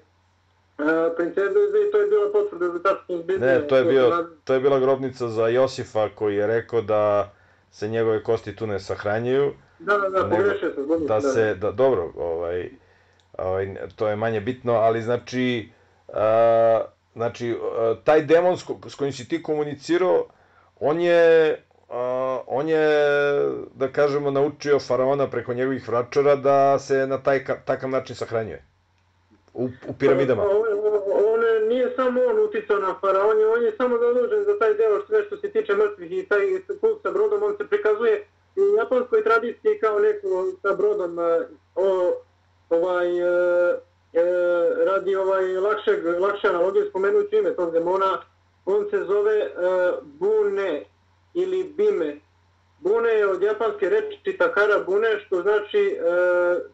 [0.77, 3.39] e, princeze i to je bila potvrda za tačno Biblije.
[3.39, 7.31] Ne, to je, bio, to je bila grobnica za Josifa koji je rekao da
[7.71, 9.53] se njegove kosti tu ne sahranjuju.
[9.79, 10.87] Da, da, da, pogrešio sam.
[10.87, 12.69] Da, da se, da, dobro, ovaj,
[13.37, 15.69] ovaj, to je manje bitno, ali znači,
[16.13, 16.81] a,
[17.15, 20.25] znači a, taj demon s kojim si ti komunicirao,
[20.79, 21.57] on je,
[21.89, 22.87] a, on je,
[23.75, 28.63] da kažemo, naučio faraona preko njegovih vračara da se na taj takav način sahranjuje
[29.57, 30.43] u, u piramidama.
[30.43, 30.66] On
[31.77, 35.37] nije samo on uticao na faraon, on je samo zadužen za taj deo sve što
[35.37, 36.45] se tiče mrtvih i taj
[36.81, 42.13] kult sa brodom, on se prikazuje u japanskoj tradiciji kao neko sa brodom e, o,
[42.69, 43.23] ovaj, e,
[44.13, 44.23] e,
[44.85, 48.21] radi ovaj lakšeg, lakše analogije spomenući ime tog demona,
[48.65, 49.49] on se zove e,
[50.03, 50.85] Bune
[51.33, 52.19] ili Bime.
[52.79, 56.01] Bune je od japanske reči Takara Bune, što znači e,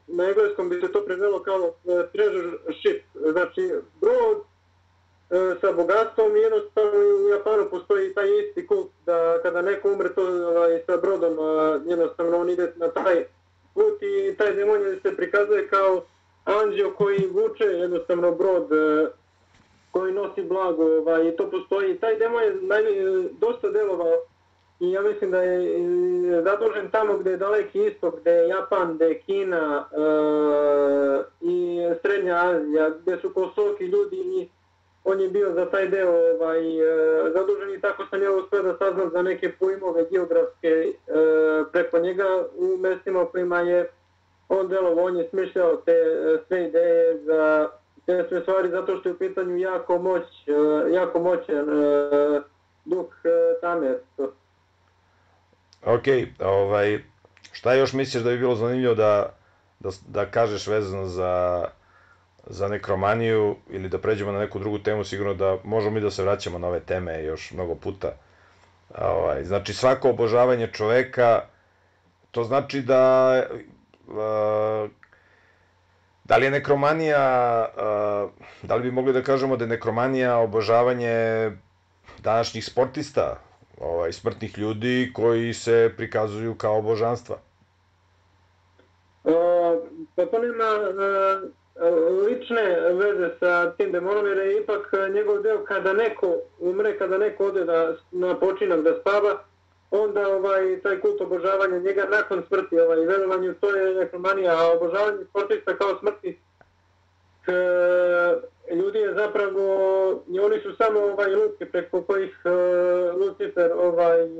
[0.07, 4.52] na engleskom bi se to prevelo kao e, treasure ship, znači brod
[5.33, 6.91] E, sa bogatstvom i jednostavno
[7.25, 11.37] u Japanu postoji taj isti kult da kada neko umre to ovaj, sa brodom,
[11.85, 13.25] jednostavno on ide na taj
[13.73, 16.01] put i taj demon se prikazuje kao
[16.45, 19.07] anđeo koji vuče jednostavno brod e,
[19.91, 21.97] koji nosi blago ovaj, i to postoji.
[21.97, 22.83] Taj demo je naj,
[23.39, 24.15] dosta delovao
[24.79, 28.95] i ja mislim da je e, zadužen tamo gde je daleki istok, gde je Japan,
[28.95, 29.97] gde je Kina e,
[31.41, 34.49] i Srednja Azija, gdje su kosoki ljudi i
[35.03, 38.77] on je bio za taj deo ovaj, e, zadužen i tako sam ja uspio da
[38.77, 40.93] saznam za neke pojmove geografske e,
[41.71, 43.89] preko njega u mestima kojima je
[44.49, 47.69] on delovo, on je smišljao te e, sve ideje za
[48.05, 50.23] te sve stvari zato što je u pitanju jako moć,
[50.93, 52.41] jako moćan e,
[52.85, 53.97] duh e, Tamer.
[55.85, 56.03] Ok,
[56.39, 56.99] ovaj,
[57.51, 59.33] šta još misliš da bi bilo zanimljivo da,
[59.79, 61.65] da, da kažeš vezano za,
[62.47, 66.23] za nekromaniju ili da pređemo na neku drugu temu, sigurno da možemo mi da se
[66.23, 68.11] vraćamo na ove teme još mnogo puta.
[68.97, 71.41] Ovaj, znači svako obožavanje čoveka,
[72.31, 73.43] to znači da
[76.23, 77.67] da li je nekromanija,
[78.63, 81.51] da li bi mogli da kažemo da je nekromanija obožavanje
[82.19, 83.39] današnjih sportista,
[83.79, 87.37] ovaj, smrtnih ljudi koji se prikazuju kao božanstva?
[89.25, 89.31] E,
[90.15, 91.89] pa to nema e, E,
[92.27, 97.17] lične veze sa tim demonom, jer je ipak e, njegov deo kada neko umre, kada
[97.17, 99.43] neko ode da, na počinak da spava,
[99.91, 105.25] onda ovaj taj kult obožavanja njega nakon smrti, ovaj verovanju to je nekromanija, a obožavanje
[105.29, 106.39] sportista kao smrti
[107.45, 107.51] k,
[108.75, 109.63] ljudi je zapravo
[110.45, 114.39] oni su samo ovaj lutke preko kojih uh, Lucifer ovaj uh,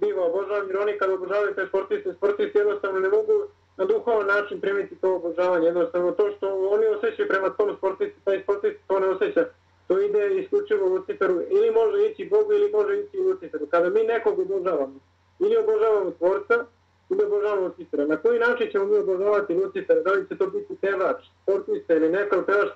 [0.00, 3.32] biva obožavan jer oni kad obožavaju te sportiste, sportisti jednostavno ne mogu
[3.78, 8.42] na duhovan način primiti to obožavanje, jednostavno to što oni osjećaju prema tom sportisti, taj
[8.42, 9.44] sportist to ne osjeća
[9.86, 13.66] to ide isključivo u Luciferu, ili može ići Bogu, ili može ići u Luciferu.
[13.66, 15.00] Kada mi nekog obožavamo,
[15.38, 16.64] ili obožavamo tvorca,
[17.10, 18.06] ili obožavamo Lucifera.
[18.06, 20.00] Na koji način ćemo mi obožavati Lucifera?
[20.02, 22.68] Da li će to biti pevač, sportista ili neka pevač,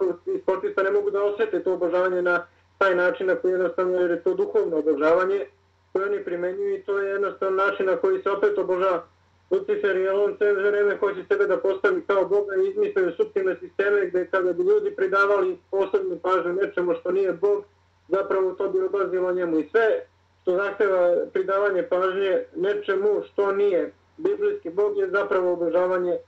[0.42, 2.46] sportista ne mogu da osjete to obožavanje na
[2.78, 5.46] taj način na koji jednostavno, jer je to duhovno obožavanje
[5.92, 9.11] koje oni primenjuju i to je jednostavno način na koji se opet obožava.
[9.52, 14.06] Lucifer je on sve vreme hoće sebe da postavi kao Boga i izmislio subtilne sisteme
[14.06, 17.64] gde kada bi ljudi pridavali posebnu pažnju nečemu što nije Bog,
[18.08, 19.58] zapravo to bi odlazilo njemu.
[19.58, 20.06] I sve
[20.42, 26.18] što zahteva pridavanje pažnje nečemu što nije biblijski Bog je zapravo obožavanje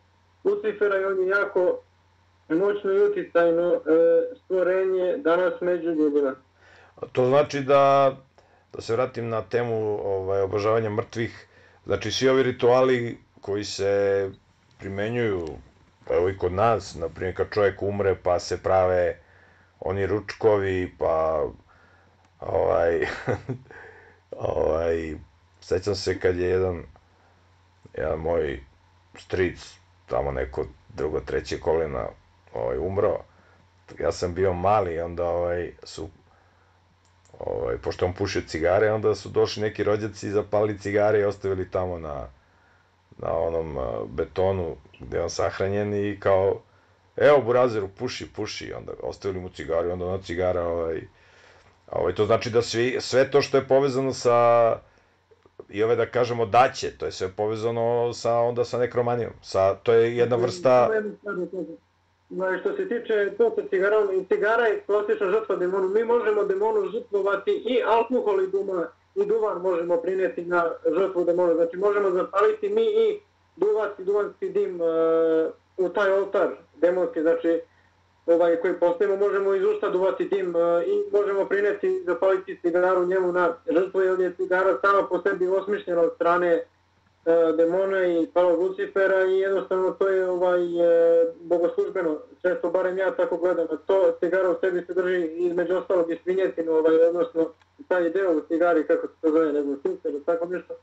[0.44, 1.78] Lucifera i on je jako
[2.48, 3.80] moćno i uticajno e,
[4.44, 6.34] stvorenje danas među ljudima.
[7.12, 8.16] To znači da,
[8.72, 11.48] da se vratim na temu ovaj, obožavanja mrtvih,
[11.86, 14.30] Znači, svi ovi rituali koji se
[14.78, 15.48] primenjuju,
[16.04, 19.18] pa evo i kod nas, na primjer kad čovjek umre pa se prave
[19.80, 21.44] oni ručkovi, pa
[22.40, 23.06] ovaj,
[24.56, 25.14] ovaj,
[25.60, 26.82] sećam se kad je jedan,
[27.98, 28.60] jedan moj
[29.18, 29.74] stric,
[30.06, 32.06] tamo neko drugo, treće kolena,
[32.54, 33.18] ovaj, umro,
[34.00, 36.08] ja sam bio mali, onda ovaj, su
[37.38, 41.70] ovaj, pošto on pušio cigare, onda su došli neki rođaci i zapali cigare i ostavili
[41.70, 42.28] tamo na,
[43.18, 46.60] na onom betonu gde on sahranjen i kao,
[47.16, 51.00] evo Burazeru, puši, puši, onda ostavili mu cigaru i onda ona cigara, ovaj,
[51.92, 54.76] ovaj, to znači da svi, sve to što je povezano sa,
[55.68, 59.92] i ove da kažemo daće, to je sve povezano sa, onda sa nekromanijom, sa, to
[59.92, 60.90] je jedna vrsta...
[62.30, 65.88] Znači, što se tiče to cigara, ono, cigara je klasična žrtva demonu.
[65.88, 71.54] Mi možemo demonu žrtvovati i alkohol i duma i duvan možemo prineti na žrtvu demonu.
[71.54, 73.20] Znači možemo zapaliti mi i
[73.56, 74.84] duvati duvanski dim e,
[75.76, 77.22] u taj oltar demonski.
[77.22, 77.60] Znači
[78.26, 83.32] ovaj, koji postavimo možemo iz usta duvati dim e, i možemo prinijeti zapaliti cigaru njemu
[83.32, 86.64] na žrtvu jer je cigara sama po sebi osmišljena od strane
[87.26, 93.14] E, demona i palog Lucifera i jednostavno to je ovaj e, bogoslužbeno, često barem ja
[93.14, 97.50] tako gledam, to cigara u sebi se drži između ostalog i svinjetinu, ovaj, odnosno
[97.88, 100.74] taj deo u cigari, kako se to zove, nego sincer, tako nešto,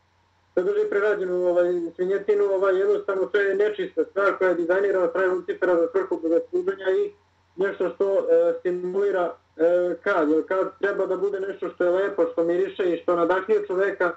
[0.53, 5.33] se drži prerađenu ovaj, svinjetinu, ovaj, jednostavno to je nečista stvar koja je dizajnirana od
[5.33, 7.11] Lucifera za svrhu bogosluženja i
[7.55, 12.25] nešto što e, stimulira e, kad, jer kad treba da bude nešto što je lepo,
[12.31, 14.15] što miriše i što nadahnije čoveka,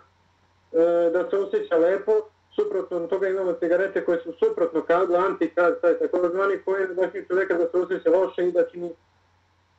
[1.13, 2.13] da se osjeća lepo,
[2.55, 7.25] suprotno od toga imamo cigarete koje su suprotno kadu, anti-kad, taj tako zvani koji znači
[7.29, 8.91] čovjeka da se osjeća loše i da čini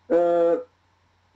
[0.10, 0.58] e,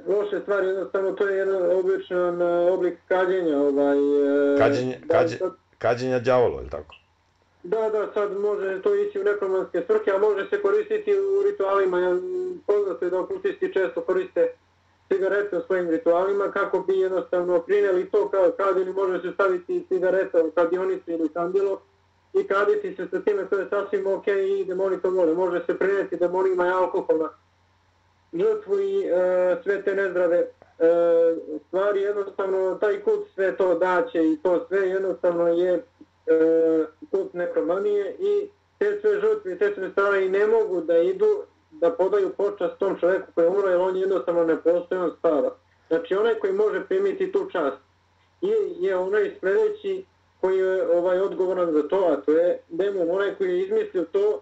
[0.07, 3.57] loše stvari, jednostavno to je jedan običan e, oblik kađenja.
[3.57, 6.95] Ovaj, e, kađenje, da, kađe, sad, kađenja djavolo, ili tako?
[7.63, 11.99] Da, da, sad može to ići u nekromanske svrke, a može se koristiti u ritualima.
[11.99, 12.17] Ja,
[12.67, 14.53] poznato je da okultisti često koriste
[15.13, 19.85] cigarete u svojim ritualima kako bi jednostavno prineli to kao kad ili može se staviti
[19.87, 21.81] cigareta u kadionicu ili kandilo
[22.33, 25.33] i kaditi se sa time, to je sasvim ok i demoni to vole.
[25.33, 27.29] Može se prineti demonima i alkohol alkoholna
[28.33, 29.11] žrtvu i e,
[29.63, 30.47] sve te nezdrave e,
[31.67, 32.01] stvari.
[32.01, 35.83] Jednostavno taj kult sve to daće i to sve jednostavno je e,
[37.11, 42.29] kult nekromanije i te sve žrtve te sve stvari ne mogu da idu da podaju
[42.37, 45.49] počast tom čovjeku koji je umro, jer on je jednostavno ne postoji, on.
[45.87, 47.77] Znači, onaj koji može primiti tu čast
[48.41, 50.05] je, je onaj sljedeći
[50.41, 54.41] koji je ovaj odgovoran za to, a to je demon, onaj koji je izmislio to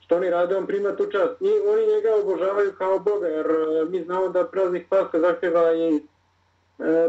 [0.00, 1.40] što oni rade, on prima tu čast.
[1.40, 5.96] I oni njega obožavaju kao Boga, jer e, mi znamo da praznik Paska zahtjeva i
[5.96, 6.00] e,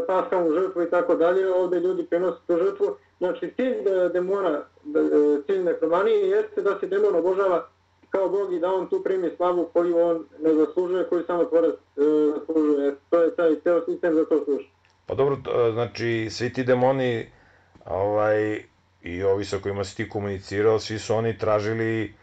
[0.06, 2.96] paskalnu žrtvu i tako dalje, ovdje ljudi prenose tu žrtvu.
[3.18, 7.68] Znači, cilj e, demona, e, cilj nekromanije jeste da se demon obožava
[8.12, 11.74] kao Bog i da on tu primi slavu koju on ne zaslužuje, koju samo tvorac
[11.74, 12.00] e,
[12.38, 12.88] zaslužuje.
[12.88, 14.68] E, to je taj ceo sistem za to služi.
[15.06, 17.26] Pa dobro, e, znači svi ti demoni
[17.86, 18.62] ovaj,
[19.02, 22.14] i ovi sa kojima si ti komunicirao, svi su oni tražili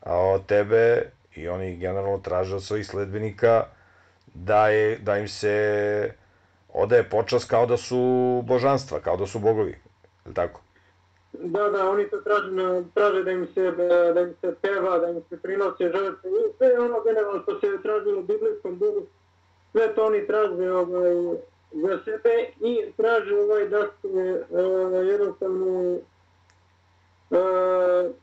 [0.00, 3.64] a, od tebe i oni generalno traže od svojih sledbenika
[4.34, 6.14] da, je, da im se
[6.72, 9.78] odaje počas kao da su božanstva, kao da su bogovi.
[10.26, 10.65] Je tako?
[11.32, 13.70] Da, da, oni to traže, na, traže da im se
[14.14, 17.82] da im se peva, da im se prinose žrtve i sve ono generalno što se
[17.82, 19.06] tražilo u biblijskom duhu,
[19.72, 21.14] sve to oni traže ovaj,
[21.72, 25.98] za sebe i traže ovaj da se uh, jednostavno
[27.30, 28.14] eh, eh, uh,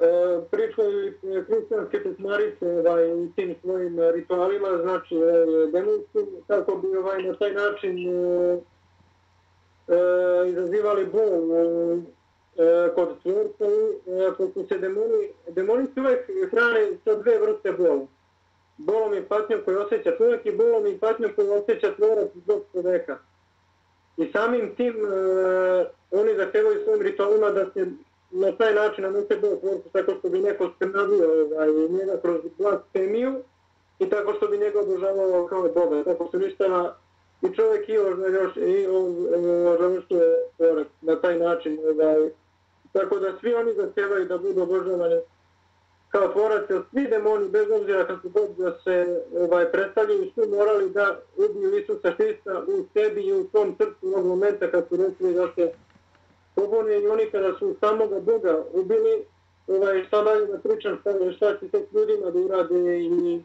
[0.00, 1.12] uh, pričaju eh,
[1.42, 7.52] hrišćanske pesmarice ovaj, u tim svojim ritualima, znači uh, demonskim, kako bi ovaj, na taj
[7.52, 8.58] način uh,
[9.86, 12.02] uh, izazivali bol uh,
[12.60, 18.06] E, kod tvorca i uh, se demoni, demoni se uvek hrane sa dve vrste bola
[18.80, 23.18] bolom i patnjom koju osjeća čovjek i bolom i patnjom koju osjeća tvorac zbog čovjeka.
[24.16, 25.08] I samim tim e,
[26.10, 27.86] oni zahtevaju svojim ritualima da se
[28.30, 33.42] na taj način nanose bol tvorcu tako što bi neko skrnavio ovaj, njega kroz blasfemiju
[33.98, 36.04] i tako što bi njega obožavao kao Boga.
[36.04, 36.96] Tako se ništava
[37.42, 38.88] i čovjek i još i e,
[39.68, 41.78] ožavrštuje tvorac na taj način.
[41.78, 42.30] Ovaj.
[42.92, 45.20] Tako da svi oni zahtjevaju da budu obožavani
[46.10, 51.18] kao tvorac, svi demoni, bez obzira kako god da se ovaj, predstavljaju, su morali da
[51.36, 55.48] ubiju Isusa Hrista u sebi i u tom srcu ovog momenta kad su rekli da
[55.54, 55.72] se
[56.54, 59.24] pobune i oni kada su samoga Boga ubili,
[59.66, 63.40] ovaj, šta dalje da pričam, šta, šta će tek ljudima da urade i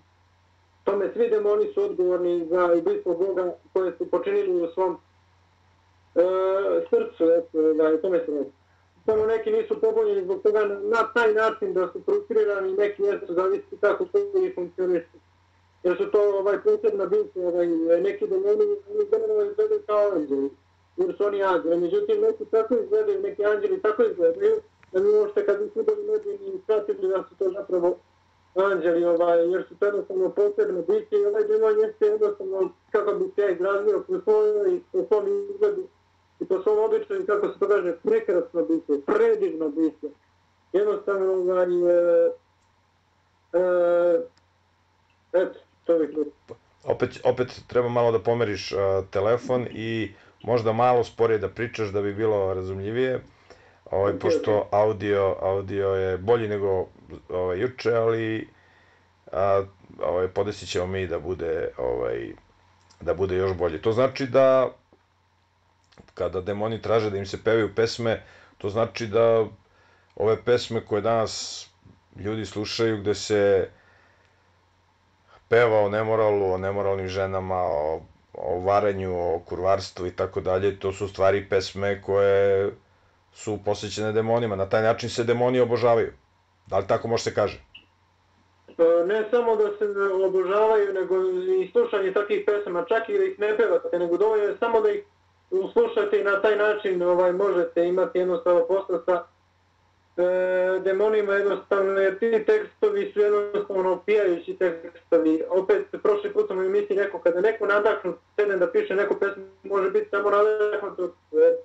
[0.83, 4.97] tome svi demoni su odgovorni za ubistvo Boga koje su počinili u svom
[6.15, 6.21] e,
[6.89, 8.64] srcu, eto, da, tome se rekli
[9.05, 13.33] samo neki nisu pobunjeni zbog toga na, na taj način da su frustrirani neki jesu
[13.33, 15.17] zavisi kako to i funkcionišu.
[15.83, 17.67] Jer su to ovaj posebna bića, ovaj,
[18.01, 18.65] neki demoni
[19.11, 20.49] generalno izgledaju kao anđeli,
[20.97, 21.77] jer su oni anđeli.
[21.77, 26.17] Međutim, neki tako izgledaju, neki anđeli tako izgledaju, da mi možete kad bi sudovi ne
[26.19, 27.97] bi ni pratili da su to zapravo
[28.55, 33.25] anđeli, ovaj, jer su to jednostavno posebno biće i ovaj demon jeste jednostavno, kako bi
[33.35, 35.87] se ja izrazio, po svojoj, po svom izgledu,
[36.39, 40.07] I po svom običaju, kako se to kaže, prekrasno biće, predivno biće.
[40.73, 42.31] Jednostavno, ovaj, e,
[43.53, 44.21] e,
[45.33, 46.09] eto, to bih
[46.83, 48.79] Opet, opet treba malo da pomeriš uh,
[49.09, 50.11] telefon i
[50.43, 53.21] možda malo sporije da pričaš da bi bilo razumljivije.
[53.91, 56.87] Ovaj, okay, pošto audio, audio je bolji nego
[57.29, 58.47] ovaj, juče, ali
[59.31, 59.63] a,
[60.03, 62.31] ovaj, podesit ćemo mi da bude, ovaj,
[63.01, 63.81] da bude još bolje.
[63.81, 64.75] To znači da
[66.13, 68.23] kada demoni traže da im se pevaju pesme,
[68.57, 69.45] to znači da
[70.15, 71.65] ove pesme koje danas
[72.15, 73.69] ljudi slušaju gde se
[75.49, 78.01] peva o nemoralu, o nemoralnim ženama, o,
[78.33, 82.71] o varenju, o kurvarstvu i tako dalje, to su stvari pesme koje
[83.33, 84.55] su posvećene demonima.
[84.55, 86.13] Na taj način se demoni obožavaju.
[86.67, 87.59] Da li tako može se kaže?
[88.77, 89.85] Pa, ne samo da se
[90.25, 91.15] obožavaju, nego
[91.61, 94.91] i slušanje takvih pesama, čak i da ih ne pevate, nego dovoljno je samo da
[94.91, 95.03] ih
[95.51, 99.23] uslušati na taj način ovaj možete imati jednostavno posla sa
[100.17, 105.43] e, demonima jednostavno jer ti tekstovi su jednostavno opijajući tekstovi.
[105.49, 109.43] Opet prošli put sam u emisiji rekao kada neko nadahnu sedem da piše neku pesmu
[109.63, 111.55] može biti samo nadahnut od e,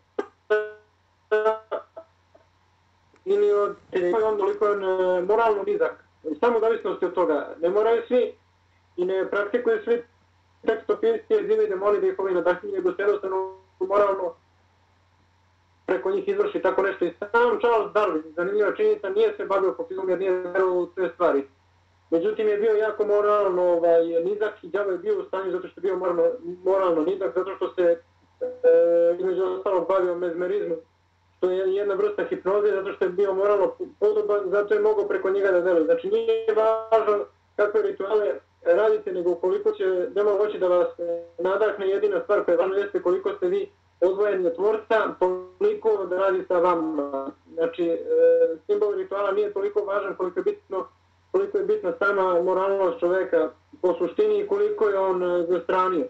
[3.25, 3.77] ili od
[4.25, 4.77] on toliko je
[5.23, 6.05] moralno nizak.
[6.41, 7.55] Samo zavisnosti od toga.
[7.61, 8.35] Ne moraju svi
[8.97, 10.03] i ne praktikuju svi
[10.67, 14.35] tekstopisci jer zime demoni da ih ovi nadahnju, nego se jednostavno moralno
[15.87, 17.05] preko njih izvrši tako nešto.
[17.05, 21.11] I sam Charles Darwin, zanimljiva činjenica, nije se bavio popizom jer nije verovao u te
[21.15, 21.49] stvari.
[22.11, 25.79] Međutim je bio jako moralno ovaj, nizak i djavo je bio u stanju zato što
[25.79, 26.23] je bio moralno,
[26.65, 27.97] moralno nizak, zato što se e,
[29.19, 30.79] između ostalog bavio mezmerizmom,
[31.37, 35.31] što je jedna vrsta hipnoze, zato što je bio moralno podoban, zato je mogao preko
[35.31, 35.85] njega da deluje.
[35.85, 37.25] Znači nije važno
[37.57, 42.57] kakve rituale radite, nego koliko će demo hoći da vas e, nadahne jedina stvar koja
[42.57, 47.31] vam jeste koliko ste vi odvojeni od tvorca, toliko da radi sa vama.
[47.55, 47.99] Znači, e,
[48.67, 50.87] simbol rituala nije toliko važan koliko je bitno
[51.33, 53.51] koliko je bitna sama moralnost čoveka
[53.83, 56.07] po suštini i koliko je on e, zastranio.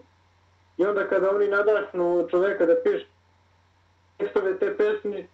[0.76, 3.06] I onda kada oni nadahnu čoveka da piše
[4.18, 5.28] tekstove te pesmi,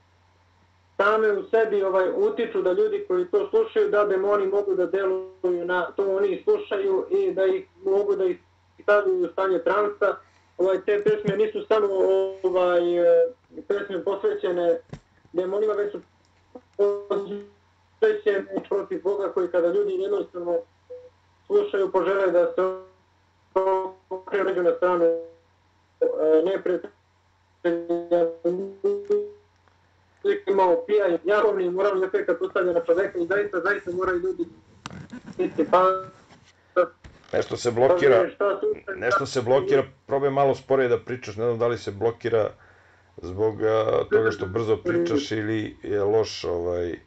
[0.96, 5.64] same u sebi ovaj utiču da ljudi koji to slušaju da demoni mogu da deluju
[5.64, 8.38] na to oni slušaju i da ih mogu da ih
[8.82, 10.16] stavljaju u stanje transa.
[10.58, 11.88] Ovaj, te pesme nisu samo
[12.42, 12.80] ovaj,
[13.68, 14.80] pesme posvećene
[15.32, 16.00] demonima, već su
[17.08, 20.58] posvećene protiv Boga koji kada ljudi jednostavno
[21.46, 22.62] slušaju požele da se
[24.10, 26.90] okreću na stranu eh, neprijatelja
[30.46, 34.44] imao pijanje, jakovni moralni efekt postavlja na čoveka i zaista, zaista moraju ljudi
[35.38, 36.04] biti pa...
[37.32, 38.28] Nešto se blokira,
[38.96, 42.50] nešto se blokira, probaj malo sporije da pričaš, ne znam da li se blokira
[43.22, 46.98] zbog a, toga što brzo pričaš ili je loš ovaj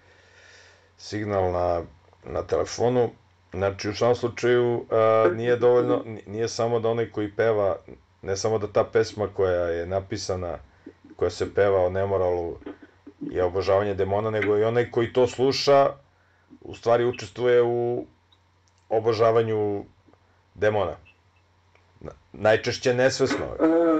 [0.97, 1.81] signal na,
[2.23, 3.09] na telefonu.
[3.53, 7.75] Znači, u svom slučaju a, nije dovoljno, nije samo da onaj koji peva,
[8.21, 10.57] ne samo da ta pesma koja je napisana,
[11.15, 12.57] koja se peva o nemoralu
[13.21, 15.89] je obožavanje demona, nego i onaj koji to sluša,
[16.61, 18.05] u stvari učestvuje u
[18.89, 19.83] obožavanju
[20.55, 20.95] demona.
[22.33, 23.45] Najčešće nesvesno.
[23.45, 23.99] Uh,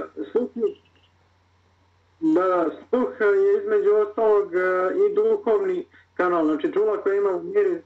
[2.20, 7.82] da, sluh je između ostalog uh, i duhovni kanal, znači čula koja ima miris.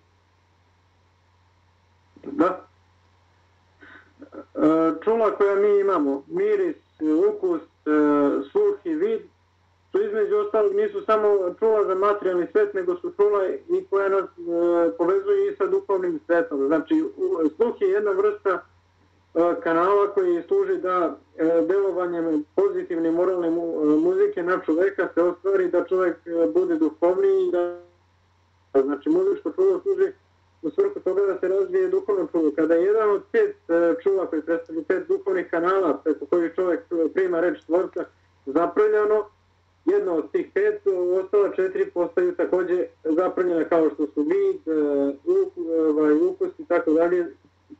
[2.22, 2.66] Da.
[4.54, 6.76] Uh, čula koja mi imamo, miris,
[7.28, 9.20] ukus, uh, sluh i vid,
[9.94, 14.24] što između ostalog nisu samo čula za materijalni svet, nego su čula i koja nas
[14.24, 16.66] e, povezuje i sa duhovnim svetom.
[16.66, 17.04] Znači,
[17.56, 18.60] sluh je jedna vrsta e,
[19.62, 25.68] kanala koji služi da e, delovanjem pozitivne moralne mu, e, muzike na čoveka se ostvari
[25.68, 27.78] da čovek e, bude duhovniji i da
[28.82, 30.12] znači muzičko čulo služi
[30.62, 32.52] u svrhu toga da se razvije duhovno čulo.
[32.56, 36.80] Kada je jedan od pet e, čula koji predstavlja pet duhovnih kanala preko kojih čovek
[36.80, 38.04] e, prima reč tvorca
[38.46, 39.33] zapravljeno,
[39.84, 40.86] jedna od tih pet,
[41.22, 46.14] ostala četiri postaju takođe zaprnjene kao što su vid, e, e ovaj,
[46.58, 47.26] i tako dalje,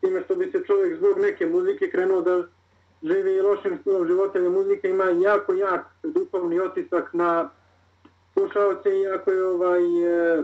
[0.00, 2.42] time što bi se čovjek zbog neke muzike krenuo da
[3.02, 7.50] živi lošim stilom života, jer muzika ima jako jak duhovni otisak na
[8.32, 10.42] slušalce i jako je ovaj, e,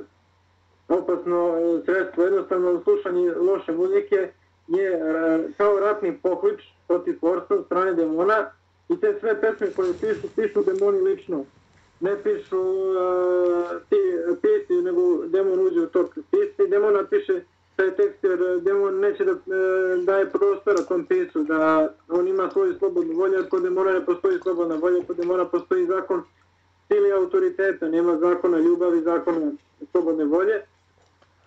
[0.88, 2.24] opasno e, sredstvo.
[2.24, 4.32] Jednostavno, slušanje loše muzike
[4.68, 5.00] je e,
[5.56, 8.50] kao ratni poklič protiv tvorstva strane demona,
[8.90, 11.44] I te sve pesme koje pišu, pišu demoni lično.
[12.00, 13.96] Ne pišu uh, ti
[14.42, 16.68] pjesni, nego demon uđe u to pisci.
[16.68, 17.40] Demon napiše
[17.80, 19.36] taj tekst jer demon neće da e,
[20.04, 24.38] daje prostora tom pisu, da on ima svoju slobodnu volju, jer kod demona ne postoji
[24.42, 26.22] slobodna volja, kod demona postoji zakon
[26.88, 29.52] ili autoriteta, nema zakona ljubavi, zakona
[29.92, 30.62] slobodne volje.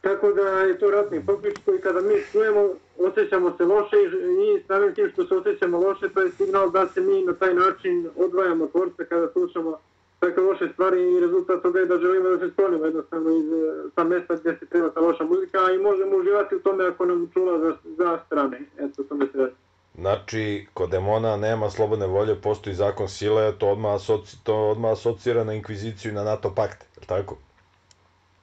[0.03, 4.07] Tako da je to ratni poklič koji kada mi čujemo, osjećamo se loše i,
[4.43, 7.53] i samim tim što se osjećamo loše, to je signal da se mi na taj
[7.53, 9.79] način odvajamo tvorca kada slušamo
[10.19, 13.89] takve loše stvari i rezultat toga je da želimo da se sklonimo jednostavno iz e,
[13.95, 17.29] sa mesta gdje se treba ta loša muzika i možemo uživati u tome ako nam
[17.33, 18.61] čula za, za strane.
[18.77, 19.55] Eto, to mi se radi.
[19.95, 25.43] Znači, kod demona nema slobodne volje, postoji zakon sile, to odmah, asoci, to odmah asocira
[25.43, 27.37] na inkviziciju i na NATO pakt, je tako?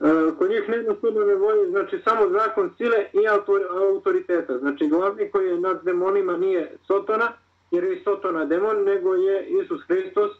[0.00, 3.28] E, kod njih nema slobodne volje, znači samo zakon sile i
[3.70, 4.58] autoriteta.
[4.58, 7.32] Znači glavni koji je nad demonima nije Sotona,
[7.70, 10.30] jer je Sotona demon, nego je Isus Hristos,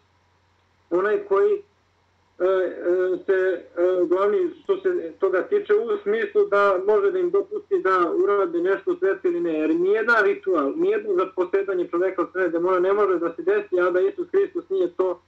[0.91, 7.11] onaj koji e, e se e, glavni što se toga tiče u smislu da može
[7.11, 9.59] da im dopusti da urade nešto svet ili ne.
[9.59, 13.91] Jer nijedan ritual, nijedno zaposedanje čoveka od strane demona ne može da se desi, a
[13.91, 15.23] da Isus Hristos nije to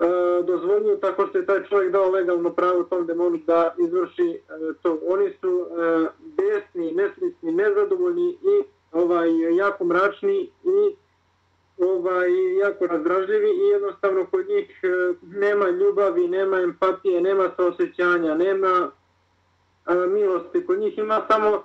[0.00, 4.38] e, dozvolio tako što je taj čovjek dao legalno pravo tom demonu da izvrši e,
[4.82, 4.98] to.
[5.06, 10.96] Oni su e, besni, nesmisni, nezadovoljni i ovaj jako mračni i
[11.84, 14.88] ovaj jako razdražljivi i jednostavno kod njih e,
[15.22, 18.90] nema ljubavi, nema empatije, nema saosećanja, nema
[19.86, 20.66] e, milosti.
[20.66, 21.62] Kod njih ima samo e,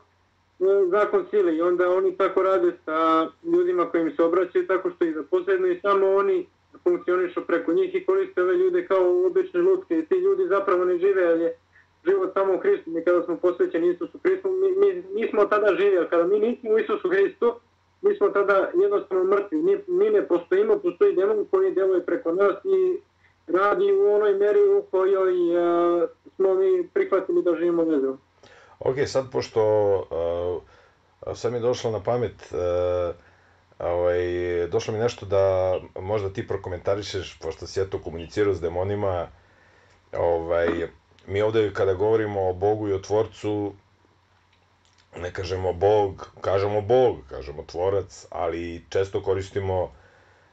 [0.90, 5.16] zakon sile i onda oni tako rade sa ljudima kojim se obraćaju tako što ih
[5.16, 6.48] zaposledno i samo oni
[6.86, 10.00] funkcionišu preko njih i koriste ove ljude kao obične lutke.
[10.00, 11.58] I ti ljudi zapravo ne žive, ali je
[12.06, 15.76] život samo u Hristu, mi kada smo posvećeni Isusu Hristu, mi, mi, mi smo tada
[15.80, 17.54] živjeli, kada mi nismo u Isusu Hristu,
[18.02, 22.56] mi smo tada jednostavno mrtvi, mi, mi ne postojimo, postoji demon koji deluje preko nas
[22.66, 23.00] i
[23.48, 28.18] radi u onoj meri u kojoj uh, smo mi prihvatili da živimo vezano.
[28.80, 29.62] Ok, sad pošto
[31.26, 33.16] uh, sad mi je došlo na pamet uh,
[33.80, 34.22] ovaj,
[34.68, 39.28] došlo mi nešto da možda ti prokomentarišeš, pošto si eto komunicirao s demonima,
[40.14, 40.68] ovaj,
[41.28, 43.74] mi ovde kada govorimo o Bogu i o Tvorcu,
[45.18, 49.92] ne kažemo Bog, kažemo Bog, kažemo Tvorac, ali često koristimo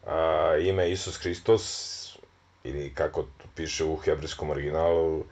[0.06, 2.18] a, ime Isus Hristos,
[2.64, 5.24] ili kako piše u hebrejskom originalu,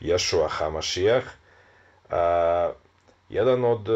[0.00, 1.24] Ješua Hamašijah,
[2.10, 2.72] a,
[3.34, 3.92] Jedan od e,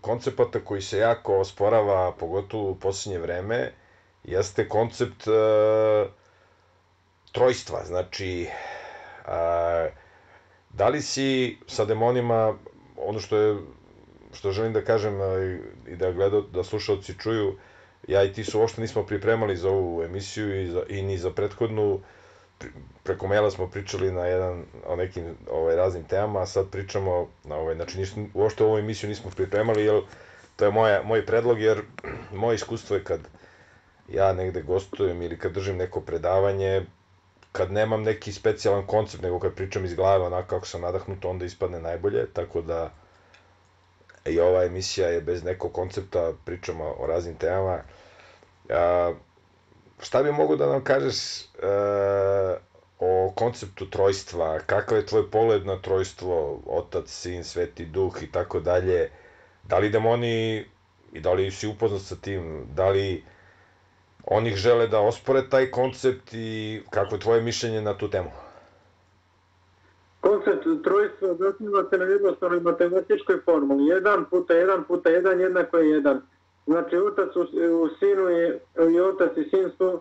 [0.00, 3.72] koncepata koji se jako osporava, pogotovo u posljednje vreme,
[4.24, 5.30] jeste koncept e,
[7.32, 7.84] trojstva.
[7.84, 8.46] Znači,
[9.24, 9.88] a,
[10.70, 12.54] da li si sa demonima,
[12.96, 13.56] ono što je
[14.32, 15.58] što želim da kažem e,
[15.88, 17.56] i da gledao, da slušalci čuju,
[18.08, 21.30] ja i ti su uopšte nismo pripremali za ovu emisiju i, za, i ni za
[21.30, 22.00] prethodnu
[23.02, 27.56] preko maila smo pričali na jedan o nekim ovaj raznim temama, a sad pričamo na
[27.56, 30.00] ovaj znači nismo uopšte ovu emisiju nismo pripremali jer
[30.56, 31.82] to je moja moj predlog jer
[32.42, 33.20] moje iskustvo je kad
[34.08, 36.86] ja negde gostujem ili kad držim neko predavanje,
[37.52, 41.44] kad nemam neki specijalan koncept, nego kad pričam iz glave onako kako sam nadahnut, onda
[41.44, 42.90] ispadne najbolje, tako da
[44.24, 47.82] i ova emisija je bez nekog koncepta, pričamo o raznim temama.
[48.70, 49.12] A,
[50.00, 51.46] šta bi mogo da nam kažeš e,
[52.98, 58.60] o konceptu trojstva, kakav je tvoj pogled na trojstvo, otac, sin, sveti duh i tako
[58.60, 59.10] dalje,
[59.64, 60.64] da li demoni
[61.12, 63.24] i da li si upoznat sa tim, da li
[64.26, 68.30] oni žele da ospore taj koncept i kako je tvoje mišljenje na tu temu?
[70.20, 73.82] Koncept trojstva zasniva se na jednostavnoj matematičkoj formuli.
[73.82, 76.20] 1 puta 1 puta 1 jednako je 1.
[76.68, 77.40] Znači, otac u,
[77.82, 78.60] u sinu je,
[78.94, 80.00] i otac i sin su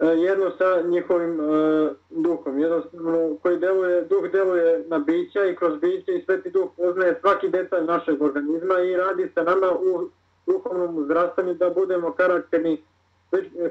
[0.00, 2.58] e, jedno sa njihovim uh, duhom.
[2.58, 7.48] Jednostavno, koji deluje, duh deluje na bića i kroz biće i sveti duh poznaje svaki
[7.48, 10.08] detalj našeg organizma i radi sa nama u
[10.46, 12.82] duhovnom zdravstvenju da budemo karakterni,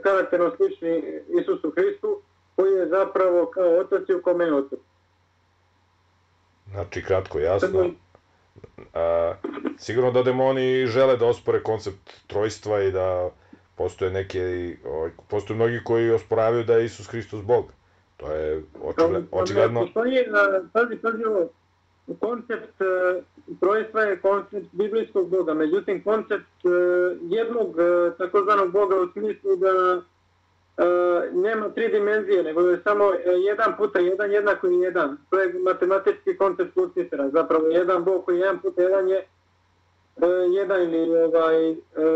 [0.03, 2.21] karakterno slični Isusu Hristu,
[2.55, 4.79] koji je zapravo kao otac i u kome je otac.
[6.71, 7.89] Znači, kratko, jasno.
[8.93, 9.33] A,
[9.77, 13.29] sigurno da demoni žele da ospore koncept trojstva i da
[13.75, 17.65] postoje neke, ovaj, postoje mnogi koji osporavaju da je Isus Hristos Bog.
[18.17, 19.27] To je očigledno.
[19.31, 19.81] očigledno...
[19.81, 20.15] Postoji,
[20.73, 21.49] pazi, pazi ovo,
[22.19, 23.23] koncept uh,
[23.59, 26.71] trojstva je koncept biblijskog Boga, međutim koncept uh,
[27.21, 30.01] jednog uh, takozvanog Boga u smislu da E,
[30.81, 35.17] E, nema tri dimenzije, nego je samo e, jedan puta jedan jednako je jedan.
[35.29, 37.29] To je matematički koncept Lucifera.
[37.29, 41.75] Zapravo jedan bog koji je jedan puta jedan je e, jedan ili ovaj,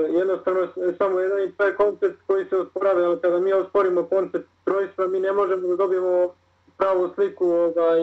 [0.09, 3.01] jednostavno samo jedan i to je koncept koji se osporava.
[3.01, 6.33] Ali kada mi osporimo koncept trojstva, mi ne možemo da dobijemo
[6.77, 8.01] pravu sliku ovaj,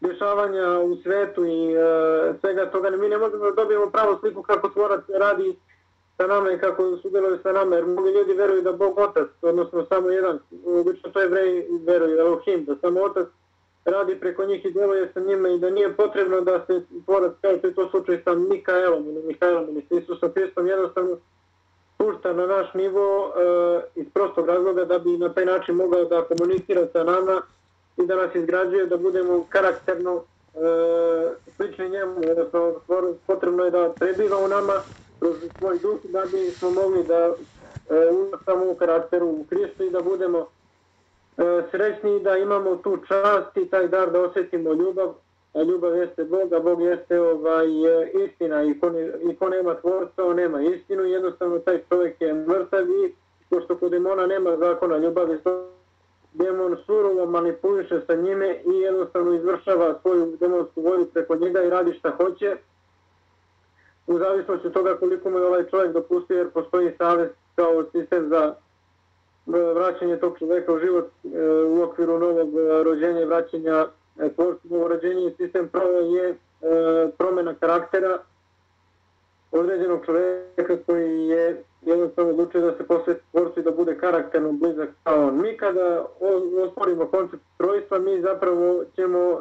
[0.00, 1.74] dešavanja u svetu i
[2.40, 2.90] svega toga.
[2.90, 5.56] Mi ne možemo da dobijemo pravu sliku kako tvorac radi
[6.16, 9.28] sa nama i kako su delovi sa nama, jer mnogi ljudi veruju da Bog otac,
[9.42, 13.26] odnosno samo jedan, obično to evreji veruju, Elohim, da samo otac
[13.84, 17.58] radi preko njih i djeluje sa njima i da nije potrebno da se tvorac, kao
[17.58, 21.16] što je to slučaj sa Mikaelom ili Mihajlom ili sa Isusom Hristom, jednostavno
[21.96, 26.24] pušta na naš nivo e, iz prostog razloga da bi na taj način mogao da
[26.24, 27.42] komunicira sa nama
[27.96, 30.22] i da nas izgrađuje, da budemo karakterno
[30.54, 30.58] e,
[31.56, 32.74] slični njemu, jednostavno
[33.26, 34.72] potrebno je da prebiva u nama
[35.18, 37.34] kroz svoj duh da bi smo mogli da e,
[38.44, 43.68] samo u karakteru u Kristu i da budemo e, srećni da imamo tu čast i
[43.68, 45.14] taj dar da osjetimo ljubav,
[45.54, 48.62] a ljubav jeste Bog, a Bog jeste ovaj, e, istina.
[48.62, 51.04] I ko, ne, i ko nema tvorca, on nema istinu.
[51.04, 53.14] Jednostavno taj čovjek je mrtav i
[53.50, 55.38] pošto kod demona nema zakona ljubavi,
[56.32, 61.92] demon surovo manipuliše sa njime i jednostavno izvršava svoju demonsku volju preko njega i radi
[61.92, 62.56] šta hoće,
[64.06, 68.28] u zavisnosti od toga koliko mu je ovaj čovjek dopustio, jer postoji savjet kao sistem
[68.28, 71.28] za e, vraćanje tog čovjeka u život e,
[71.64, 73.86] u okviru novog e, rođenja i vraćanja
[74.18, 74.70] e, tvorstva.
[74.70, 76.36] Novo rođenja i sistem pravo je
[77.18, 78.18] promjena karaktera
[79.52, 84.88] određenog čovjeka koji je jednostavno odlučio da se posveti tvorcu i da bude karakterno blizak
[85.02, 85.40] kao on.
[85.40, 86.06] Mi kada
[86.66, 89.40] osporimo koncept trojstva, mi zapravo ćemo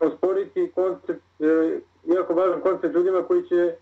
[0.00, 1.24] osporiti koncept
[2.04, 3.74] jako važan koncept ljudima koji će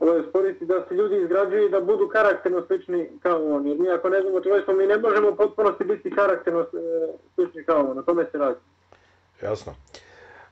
[0.00, 3.66] ovaj, sporiti da se ljudi izgrađuju i da budu karakterno slični kao on.
[3.66, 6.66] Jer mi ako ne znamo čovječstvo, mi ne možemo potpunosti biti karakterno e,
[7.34, 7.96] slični kao on.
[7.96, 8.60] Na tome se radi.
[9.42, 9.74] Jasno.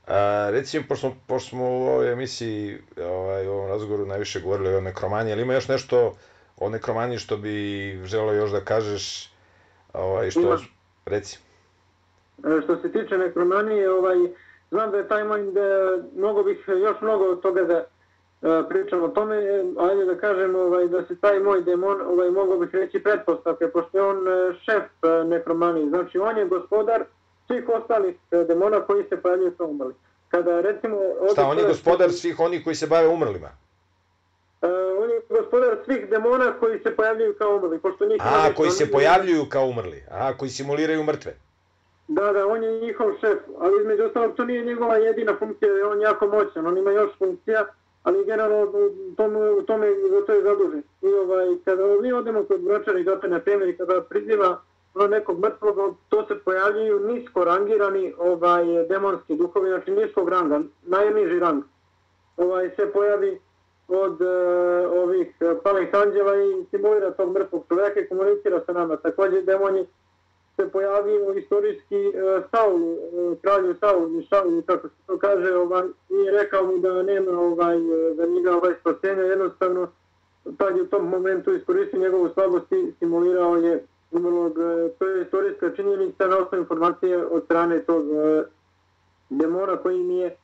[0.07, 4.81] A, recimo, pošto, pošto smo u ovoj emisiji, ovaj, u ovom razgovoru najviše govorili o
[4.81, 6.15] nekromaniji, ali ima još nešto
[6.57, 9.33] o nekromaniji što bi želeo još da kažeš,
[9.93, 10.59] ovaj, što, ima.
[11.07, 11.39] reci.
[12.45, 14.17] E, što se tiče nekromanije, ovaj,
[14.71, 15.57] znam da je taj mind,
[16.15, 19.37] mnogo bih još mnogo od toga da uh, pričam o tome,
[19.79, 23.99] ajde da kažem ovaj, da se taj moj demon, ovaj, mogu bih reći pretpostavke, pošto
[23.99, 27.05] je on e, šef uh, nekromanije, znači on je gospodar
[27.47, 28.17] svih ostalih
[28.49, 29.95] demona koji se pojavljaju sa umrli.
[30.29, 30.97] Kada recimo...
[31.33, 33.49] Šta, on je gospodar svih onih koji se bave umrlima?
[34.63, 34.71] Uh,
[35.03, 37.79] on je gospodar svih demona koji se pojavljuju kao umrli.
[37.79, 40.05] Pošto njih A, koji se pojavljuju kao umrli.
[40.11, 41.35] A, koji simuliraju mrtve.
[42.09, 45.87] Da, da, on je njihov šef, ali između ostalog to nije njegova jedina funkcija, je
[45.87, 47.67] on jako moćan, on ima još funkcija,
[48.03, 48.63] ali generalno
[49.11, 50.83] u tome, u tome za to je zadužen.
[51.03, 54.61] I ovaj, kada mi odemo kod bročara i gata na temelj, kada priziva
[54.95, 61.39] ono, nekog mrtvog, to se pojavljuju nisko rangirani ovaj, demonski duhovi, znači niskog ranga, najniži
[61.39, 61.63] rang.
[62.37, 63.41] Ovaj, se pojavi
[63.89, 64.27] od e,
[64.87, 68.97] ovih eh, palih anđela i simulira tog mrtvog čoveka i komunicira sa nama.
[68.97, 69.87] Također demoni
[70.61, 75.87] se pojavio istorijski uh, Saul, e, uh, kralju Saul, Saul, kako se to kaže, ovaj,
[76.09, 79.89] i rekao mu da nema ovaj, e, za njega ovaj spasenja, jednostavno
[80.59, 84.55] tad je u tom momentu iskoristio njegovu slabost i simulirao je umrlog.
[84.99, 88.05] To je istorijska činjenica na osnovu informacije od strane tog
[89.31, 90.37] demona koji nije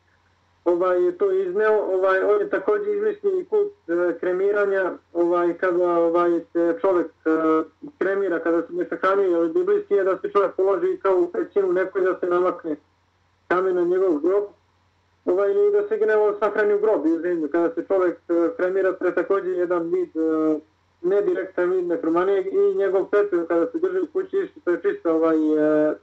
[0.65, 6.41] ovaj to izneo, ovaj on je također izmislio i kult e, kremiranja, ovaj kada ovaj
[6.53, 7.31] se čovjek e,
[7.99, 11.73] kremira kada se ne sahrani, ali biblijski je da se čovjek položi kao u pećinu
[11.73, 12.77] nekoj da se namakne
[13.49, 14.45] kamen na njegov grob.
[15.25, 18.93] Ovaj ili da se gnevo sahrani u grob u zemlju kada se čovjek e, kremira,
[18.93, 20.61] to je također jedan vid e,
[21.03, 25.15] nedirektan vid nekromanije i njegov pepel kada se drži u kući isto to je čisto
[25.15, 25.95] ovaj e,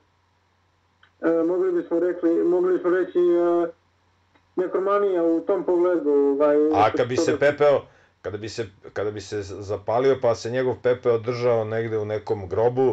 [1.22, 3.72] e, mogli bismo rekli, mogli bismo reći e,
[4.56, 6.10] nekromanija u tom pogledu.
[6.10, 7.82] Ovaj, A kad bi se pepeo,
[8.22, 12.50] kada bi se, kada bi se zapalio pa se njegov pepeo držao negde u nekom
[12.50, 12.90] grobu,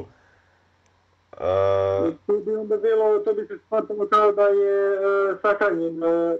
[1.33, 2.15] uh...
[2.27, 6.03] to bi onda bilo, to bi se shvatilo kao da je uh, sahranjen.
[6.03, 6.39] Uh,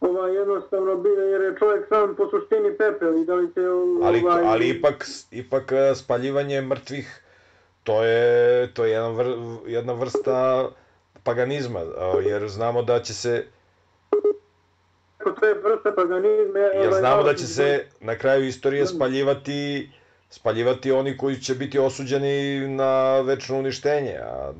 [0.00, 3.60] ovaj, jednostavno bio, jer je čovjek sam po suštini pepel i da li će...
[4.02, 4.44] Ali, ovaj...
[4.44, 7.22] ali ipak, ipak spaljivanje mrtvih,
[7.82, 9.26] to je, to je jedna, vr,
[9.66, 10.68] jedna vrsta
[11.24, 11.80] paganizma,
[12.24, 13.46] jer znamo da će se
[15.40, 16.58] to je vrsta paganizma.
[16.58, 19.90] Jer ovaj, znamo da će se na kraju istorije spaljivati
[20.30, 24.16] spaljivati oni koji će biti osuđeni na večno uništenje.
[24.22, 24.52] A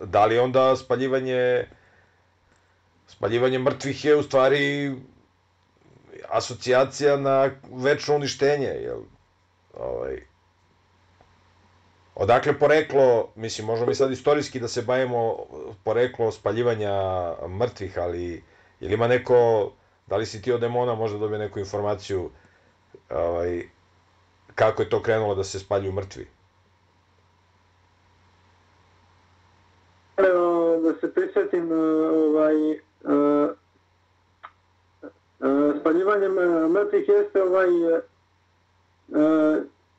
[0.00, 1.66] da li onda spaljivanje
[3.06, 4.94] spaljivanje mrtvih je u stvari
[6.28, 9.00] asocijacija na večno uništenje, jel?
[9.74, 10.20] Ovaj,
[12.14, 15.36] Odakle poreklo, mislim, možemo mi sad istorijski da se bavimo
[15.84, 16.92] poreklo spaljivanja
[17.48, 18.42] mrtvih, ali
[18.80, 19.70] Ili ima neko,
[20.06, 22.30] da li si ti od demona možda dobije neku informaciju
[23.10, 23.62] ovaj,
[24.54, 26.26] kako je to krenulo da se spaljuju mrtvi?
[30.82, 33.50] Da se prisjetim, ovaj, uh,
[35.40, 36.34] uh, spaljivanjem
[36.72, 37.68] mrtvih jeste ovaj,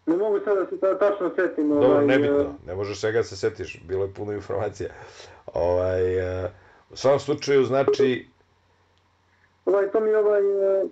[0.05, 1.71] ne mogu sad da se tačno setim.
[1.71, 4.89] Ovaj, Dobro, nebitno, ne možeš svega da se setiš, bilo je puno informacija.
[5.53, 6.01] Ovaj,
[6.89, 8.27] u svom slučaju, znači,
[9.71, 10.85] ovaj, to mi ovaj, e,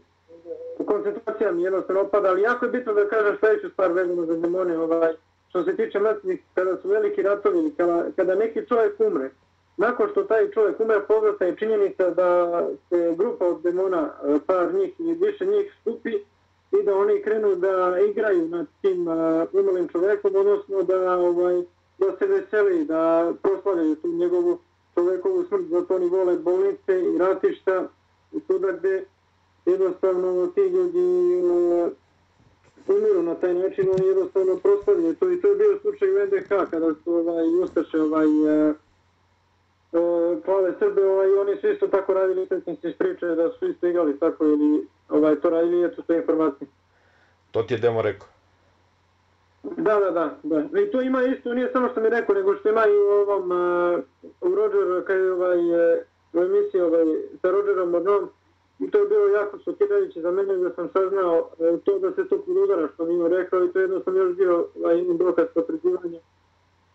[0.86, 4.77] koncentracija mi jednostavno opada, ali jako je bitno da kažem sljedeću stvar vezano za demone,
[4.77, 5.13] ovaj,
[5.49, 9.30] što se tiče mrtvih, kada su veliki ratovi, kada, kada neki čovjek umre,
[9.77, 14.73] nakon što taj čovjek umre, povrata je činjenica da se grupa od demona, e, par
[14.73, 16.13] njih i više njih stupi
[16.71, 21.63] i da oni krenu da igraju nad tim e, uh, umrlim čovjekom, odnosno da, ovaj,
[21.97, 24.59] da se veseli, da proslavljaju tu njegovu
[24.93, 27.88] čovjekovu smrt, zato oni vole bolnice i ratišta,
[28.32, 29.03] i tuda gde
[29.65, 31.91] jednostavno ti ljudi uh,
[32.88, 36.47] umiru na taj način, oni jednostavno proslavljaju to i to je bio slučaj u NDH
[36.71, 38.75] kada su ovaj, Ustaše ovaj, uh,
[39.91, 43.67] uh, plave Srbe, ovaj, oni su isto tako radili, sve sam se ispričao da su
[43.67, 46.67] isto igali tako ili ovaj, to radili, eto te informacije.
[47.51, 48.27] To ti je demo rekao?
[49.63, 50.80] Da, da, da, da.
[50.82, 53.51] I to ima isto, nije samo što mi rekao, nego što ima i u ovom,
[53.51, 53.99] uh,
[54.41, 55.99] u Roger, kada je ovaj, uh,
[56.34, 57.05] u emisiji ovaj,
[57.41, 58.30] sa Rodgerom Mornom
[58.80, 62.27] i to je bilo jako šokirajuće za mene da sam saznao e, to da se
[62.27, 66.19] to podudara što mi je rekao i to jedno sam još bio ovaj, dokaz potređivanja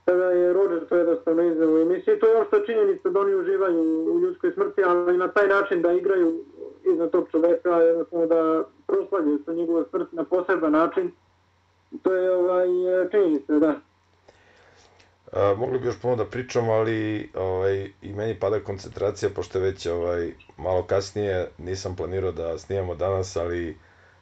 [0.05, 2.19] kada je Roger to jednostavno izdao u emisiji.
[2.19, 3.83] To je ošto činjenica da oni uživaju
[4.15, 6.45] u ljudskoj smrti, ali na taj način da igraju
[6.93, 11.11] iznad tog čoveka, jednostavno da proslavljaju sa njegova smrt na poseban način.
[12.03, 12.67] To je ovaj,
[13.11, 13.75] činjenica, da.
[15.35, 19.87] A, mogli bi još puno da pričamo, ali ovaj, i meni pada koncentracija, pošto već
[19.87, 23.77] ovaj, malo kasnije, nisam planirao da snijemo danas, ali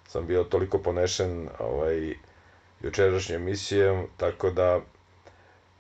[0.09, 2.15] sam bio toliko ponešen ovaj,
[2.83, 4.81] jučerašnjom emisijom, tako da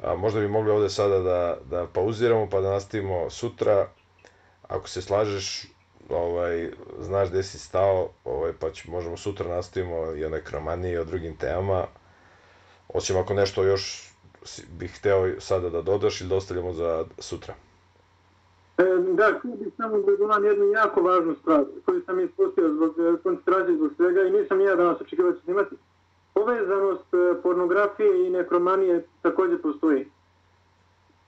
[0.02, 3.88] a, možda bi mogli ovde sada da, da pauziramo pa da nastavimo sutra.
[4.62, 5.66] Ako se slažeš,
[6.08, 6.70] ovaj,
[7.00, 11.04] znaš gde si stao, ovaj, pa ću, možemo sutra nastavimo i o nekromaniji i o
[11.04, 11.86] drugim temama.
[12.88, 14.11] Osim ako nešto još
[14.78, 17.54] bih hteo sada da dodaš ili da ostavljamo za sutra?
[18.78, 22.94] E, da, htio bih samo da dodam jednu jako važnu stvar koju sam ispustio zbog
[22.98, 25.44] e, koncentracije zbog svega i nisam ja danas očekivao da imati.
[25.44, 25.76] snimati.
[26.34, 30.06] Povezanost e, pornografije i nekromanije također postoji.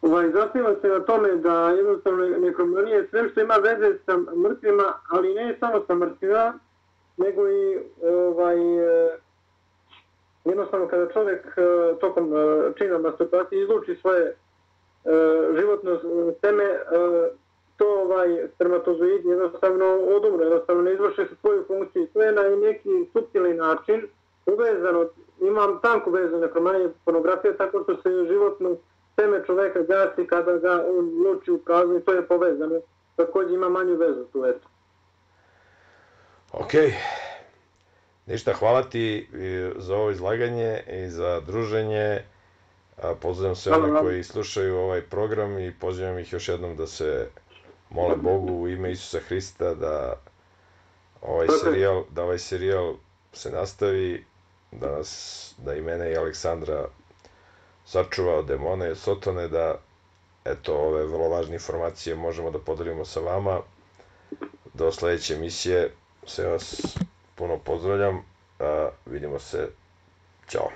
[0.03, 5.35] Ovaj, zasniva se na tome da jednostavno nekromanije sve što ima veze sa mrtvima, ali
[5.35, 6.59] ne samo sa mrtvima,
[7.17, 9.19] nego i ovaj, e,
[10.45, 11.61] jednostavno kada čovjek e,
[12.01, 14.35] tokom e, čina masturbacije izluči svoje e,
[15.59, 16.01] životno
[16.41, 16.65] teme,
[17.77, 22.07] to ovaj spermatozoid jednostavno odumre, jednostavno ne izvrše se svoju funkciju.
[22.13, 24.09] To je na neki subtilni način
[24.47, 25.07] uvezano,
[25.41, 28.77] imam tanku vezu nekromanije pornografije, tako što se životno
[29.17, 32.81] teme čovjeka gasi kada ga on luči u praznu i to je povezano.
[33.17, 34.69] Također ima manju vezu tu, eto.
[36.53, 36.89] Okej.
[36.89, 37.34] Okay.
[38.27, 39.29] Ništa, hvala ti
[39.77, 42.23] za ovo izlaganje i za druženje.
[43.21, 47.29] Pozdravljam sve one koji slušaju ovaj program i pozivam ih još jednom da se
[47.91, 50.21] mole Bogu u ime Isusa Hrista da
[51.23, 52.95] ovaj serijal, da ovaj serijal
[53.33, 54.25] se nastavi,
[54.73, 56.89] da nas, da i mene i Aleksandra
[57.87, 59.79] sačuva od demone i sotone, da
[60.45, 63.61] eto ove vrlo važne informacije možemo da podelimo sa vama.
[64.75, 65.93] Do sledeće emisije,
[66.27, 66.97] sve vas
[67.35, 68.23] puno pozdravljam,
[68.61, 69.69] a vidimo se,
[70.49, 70.69] ćao.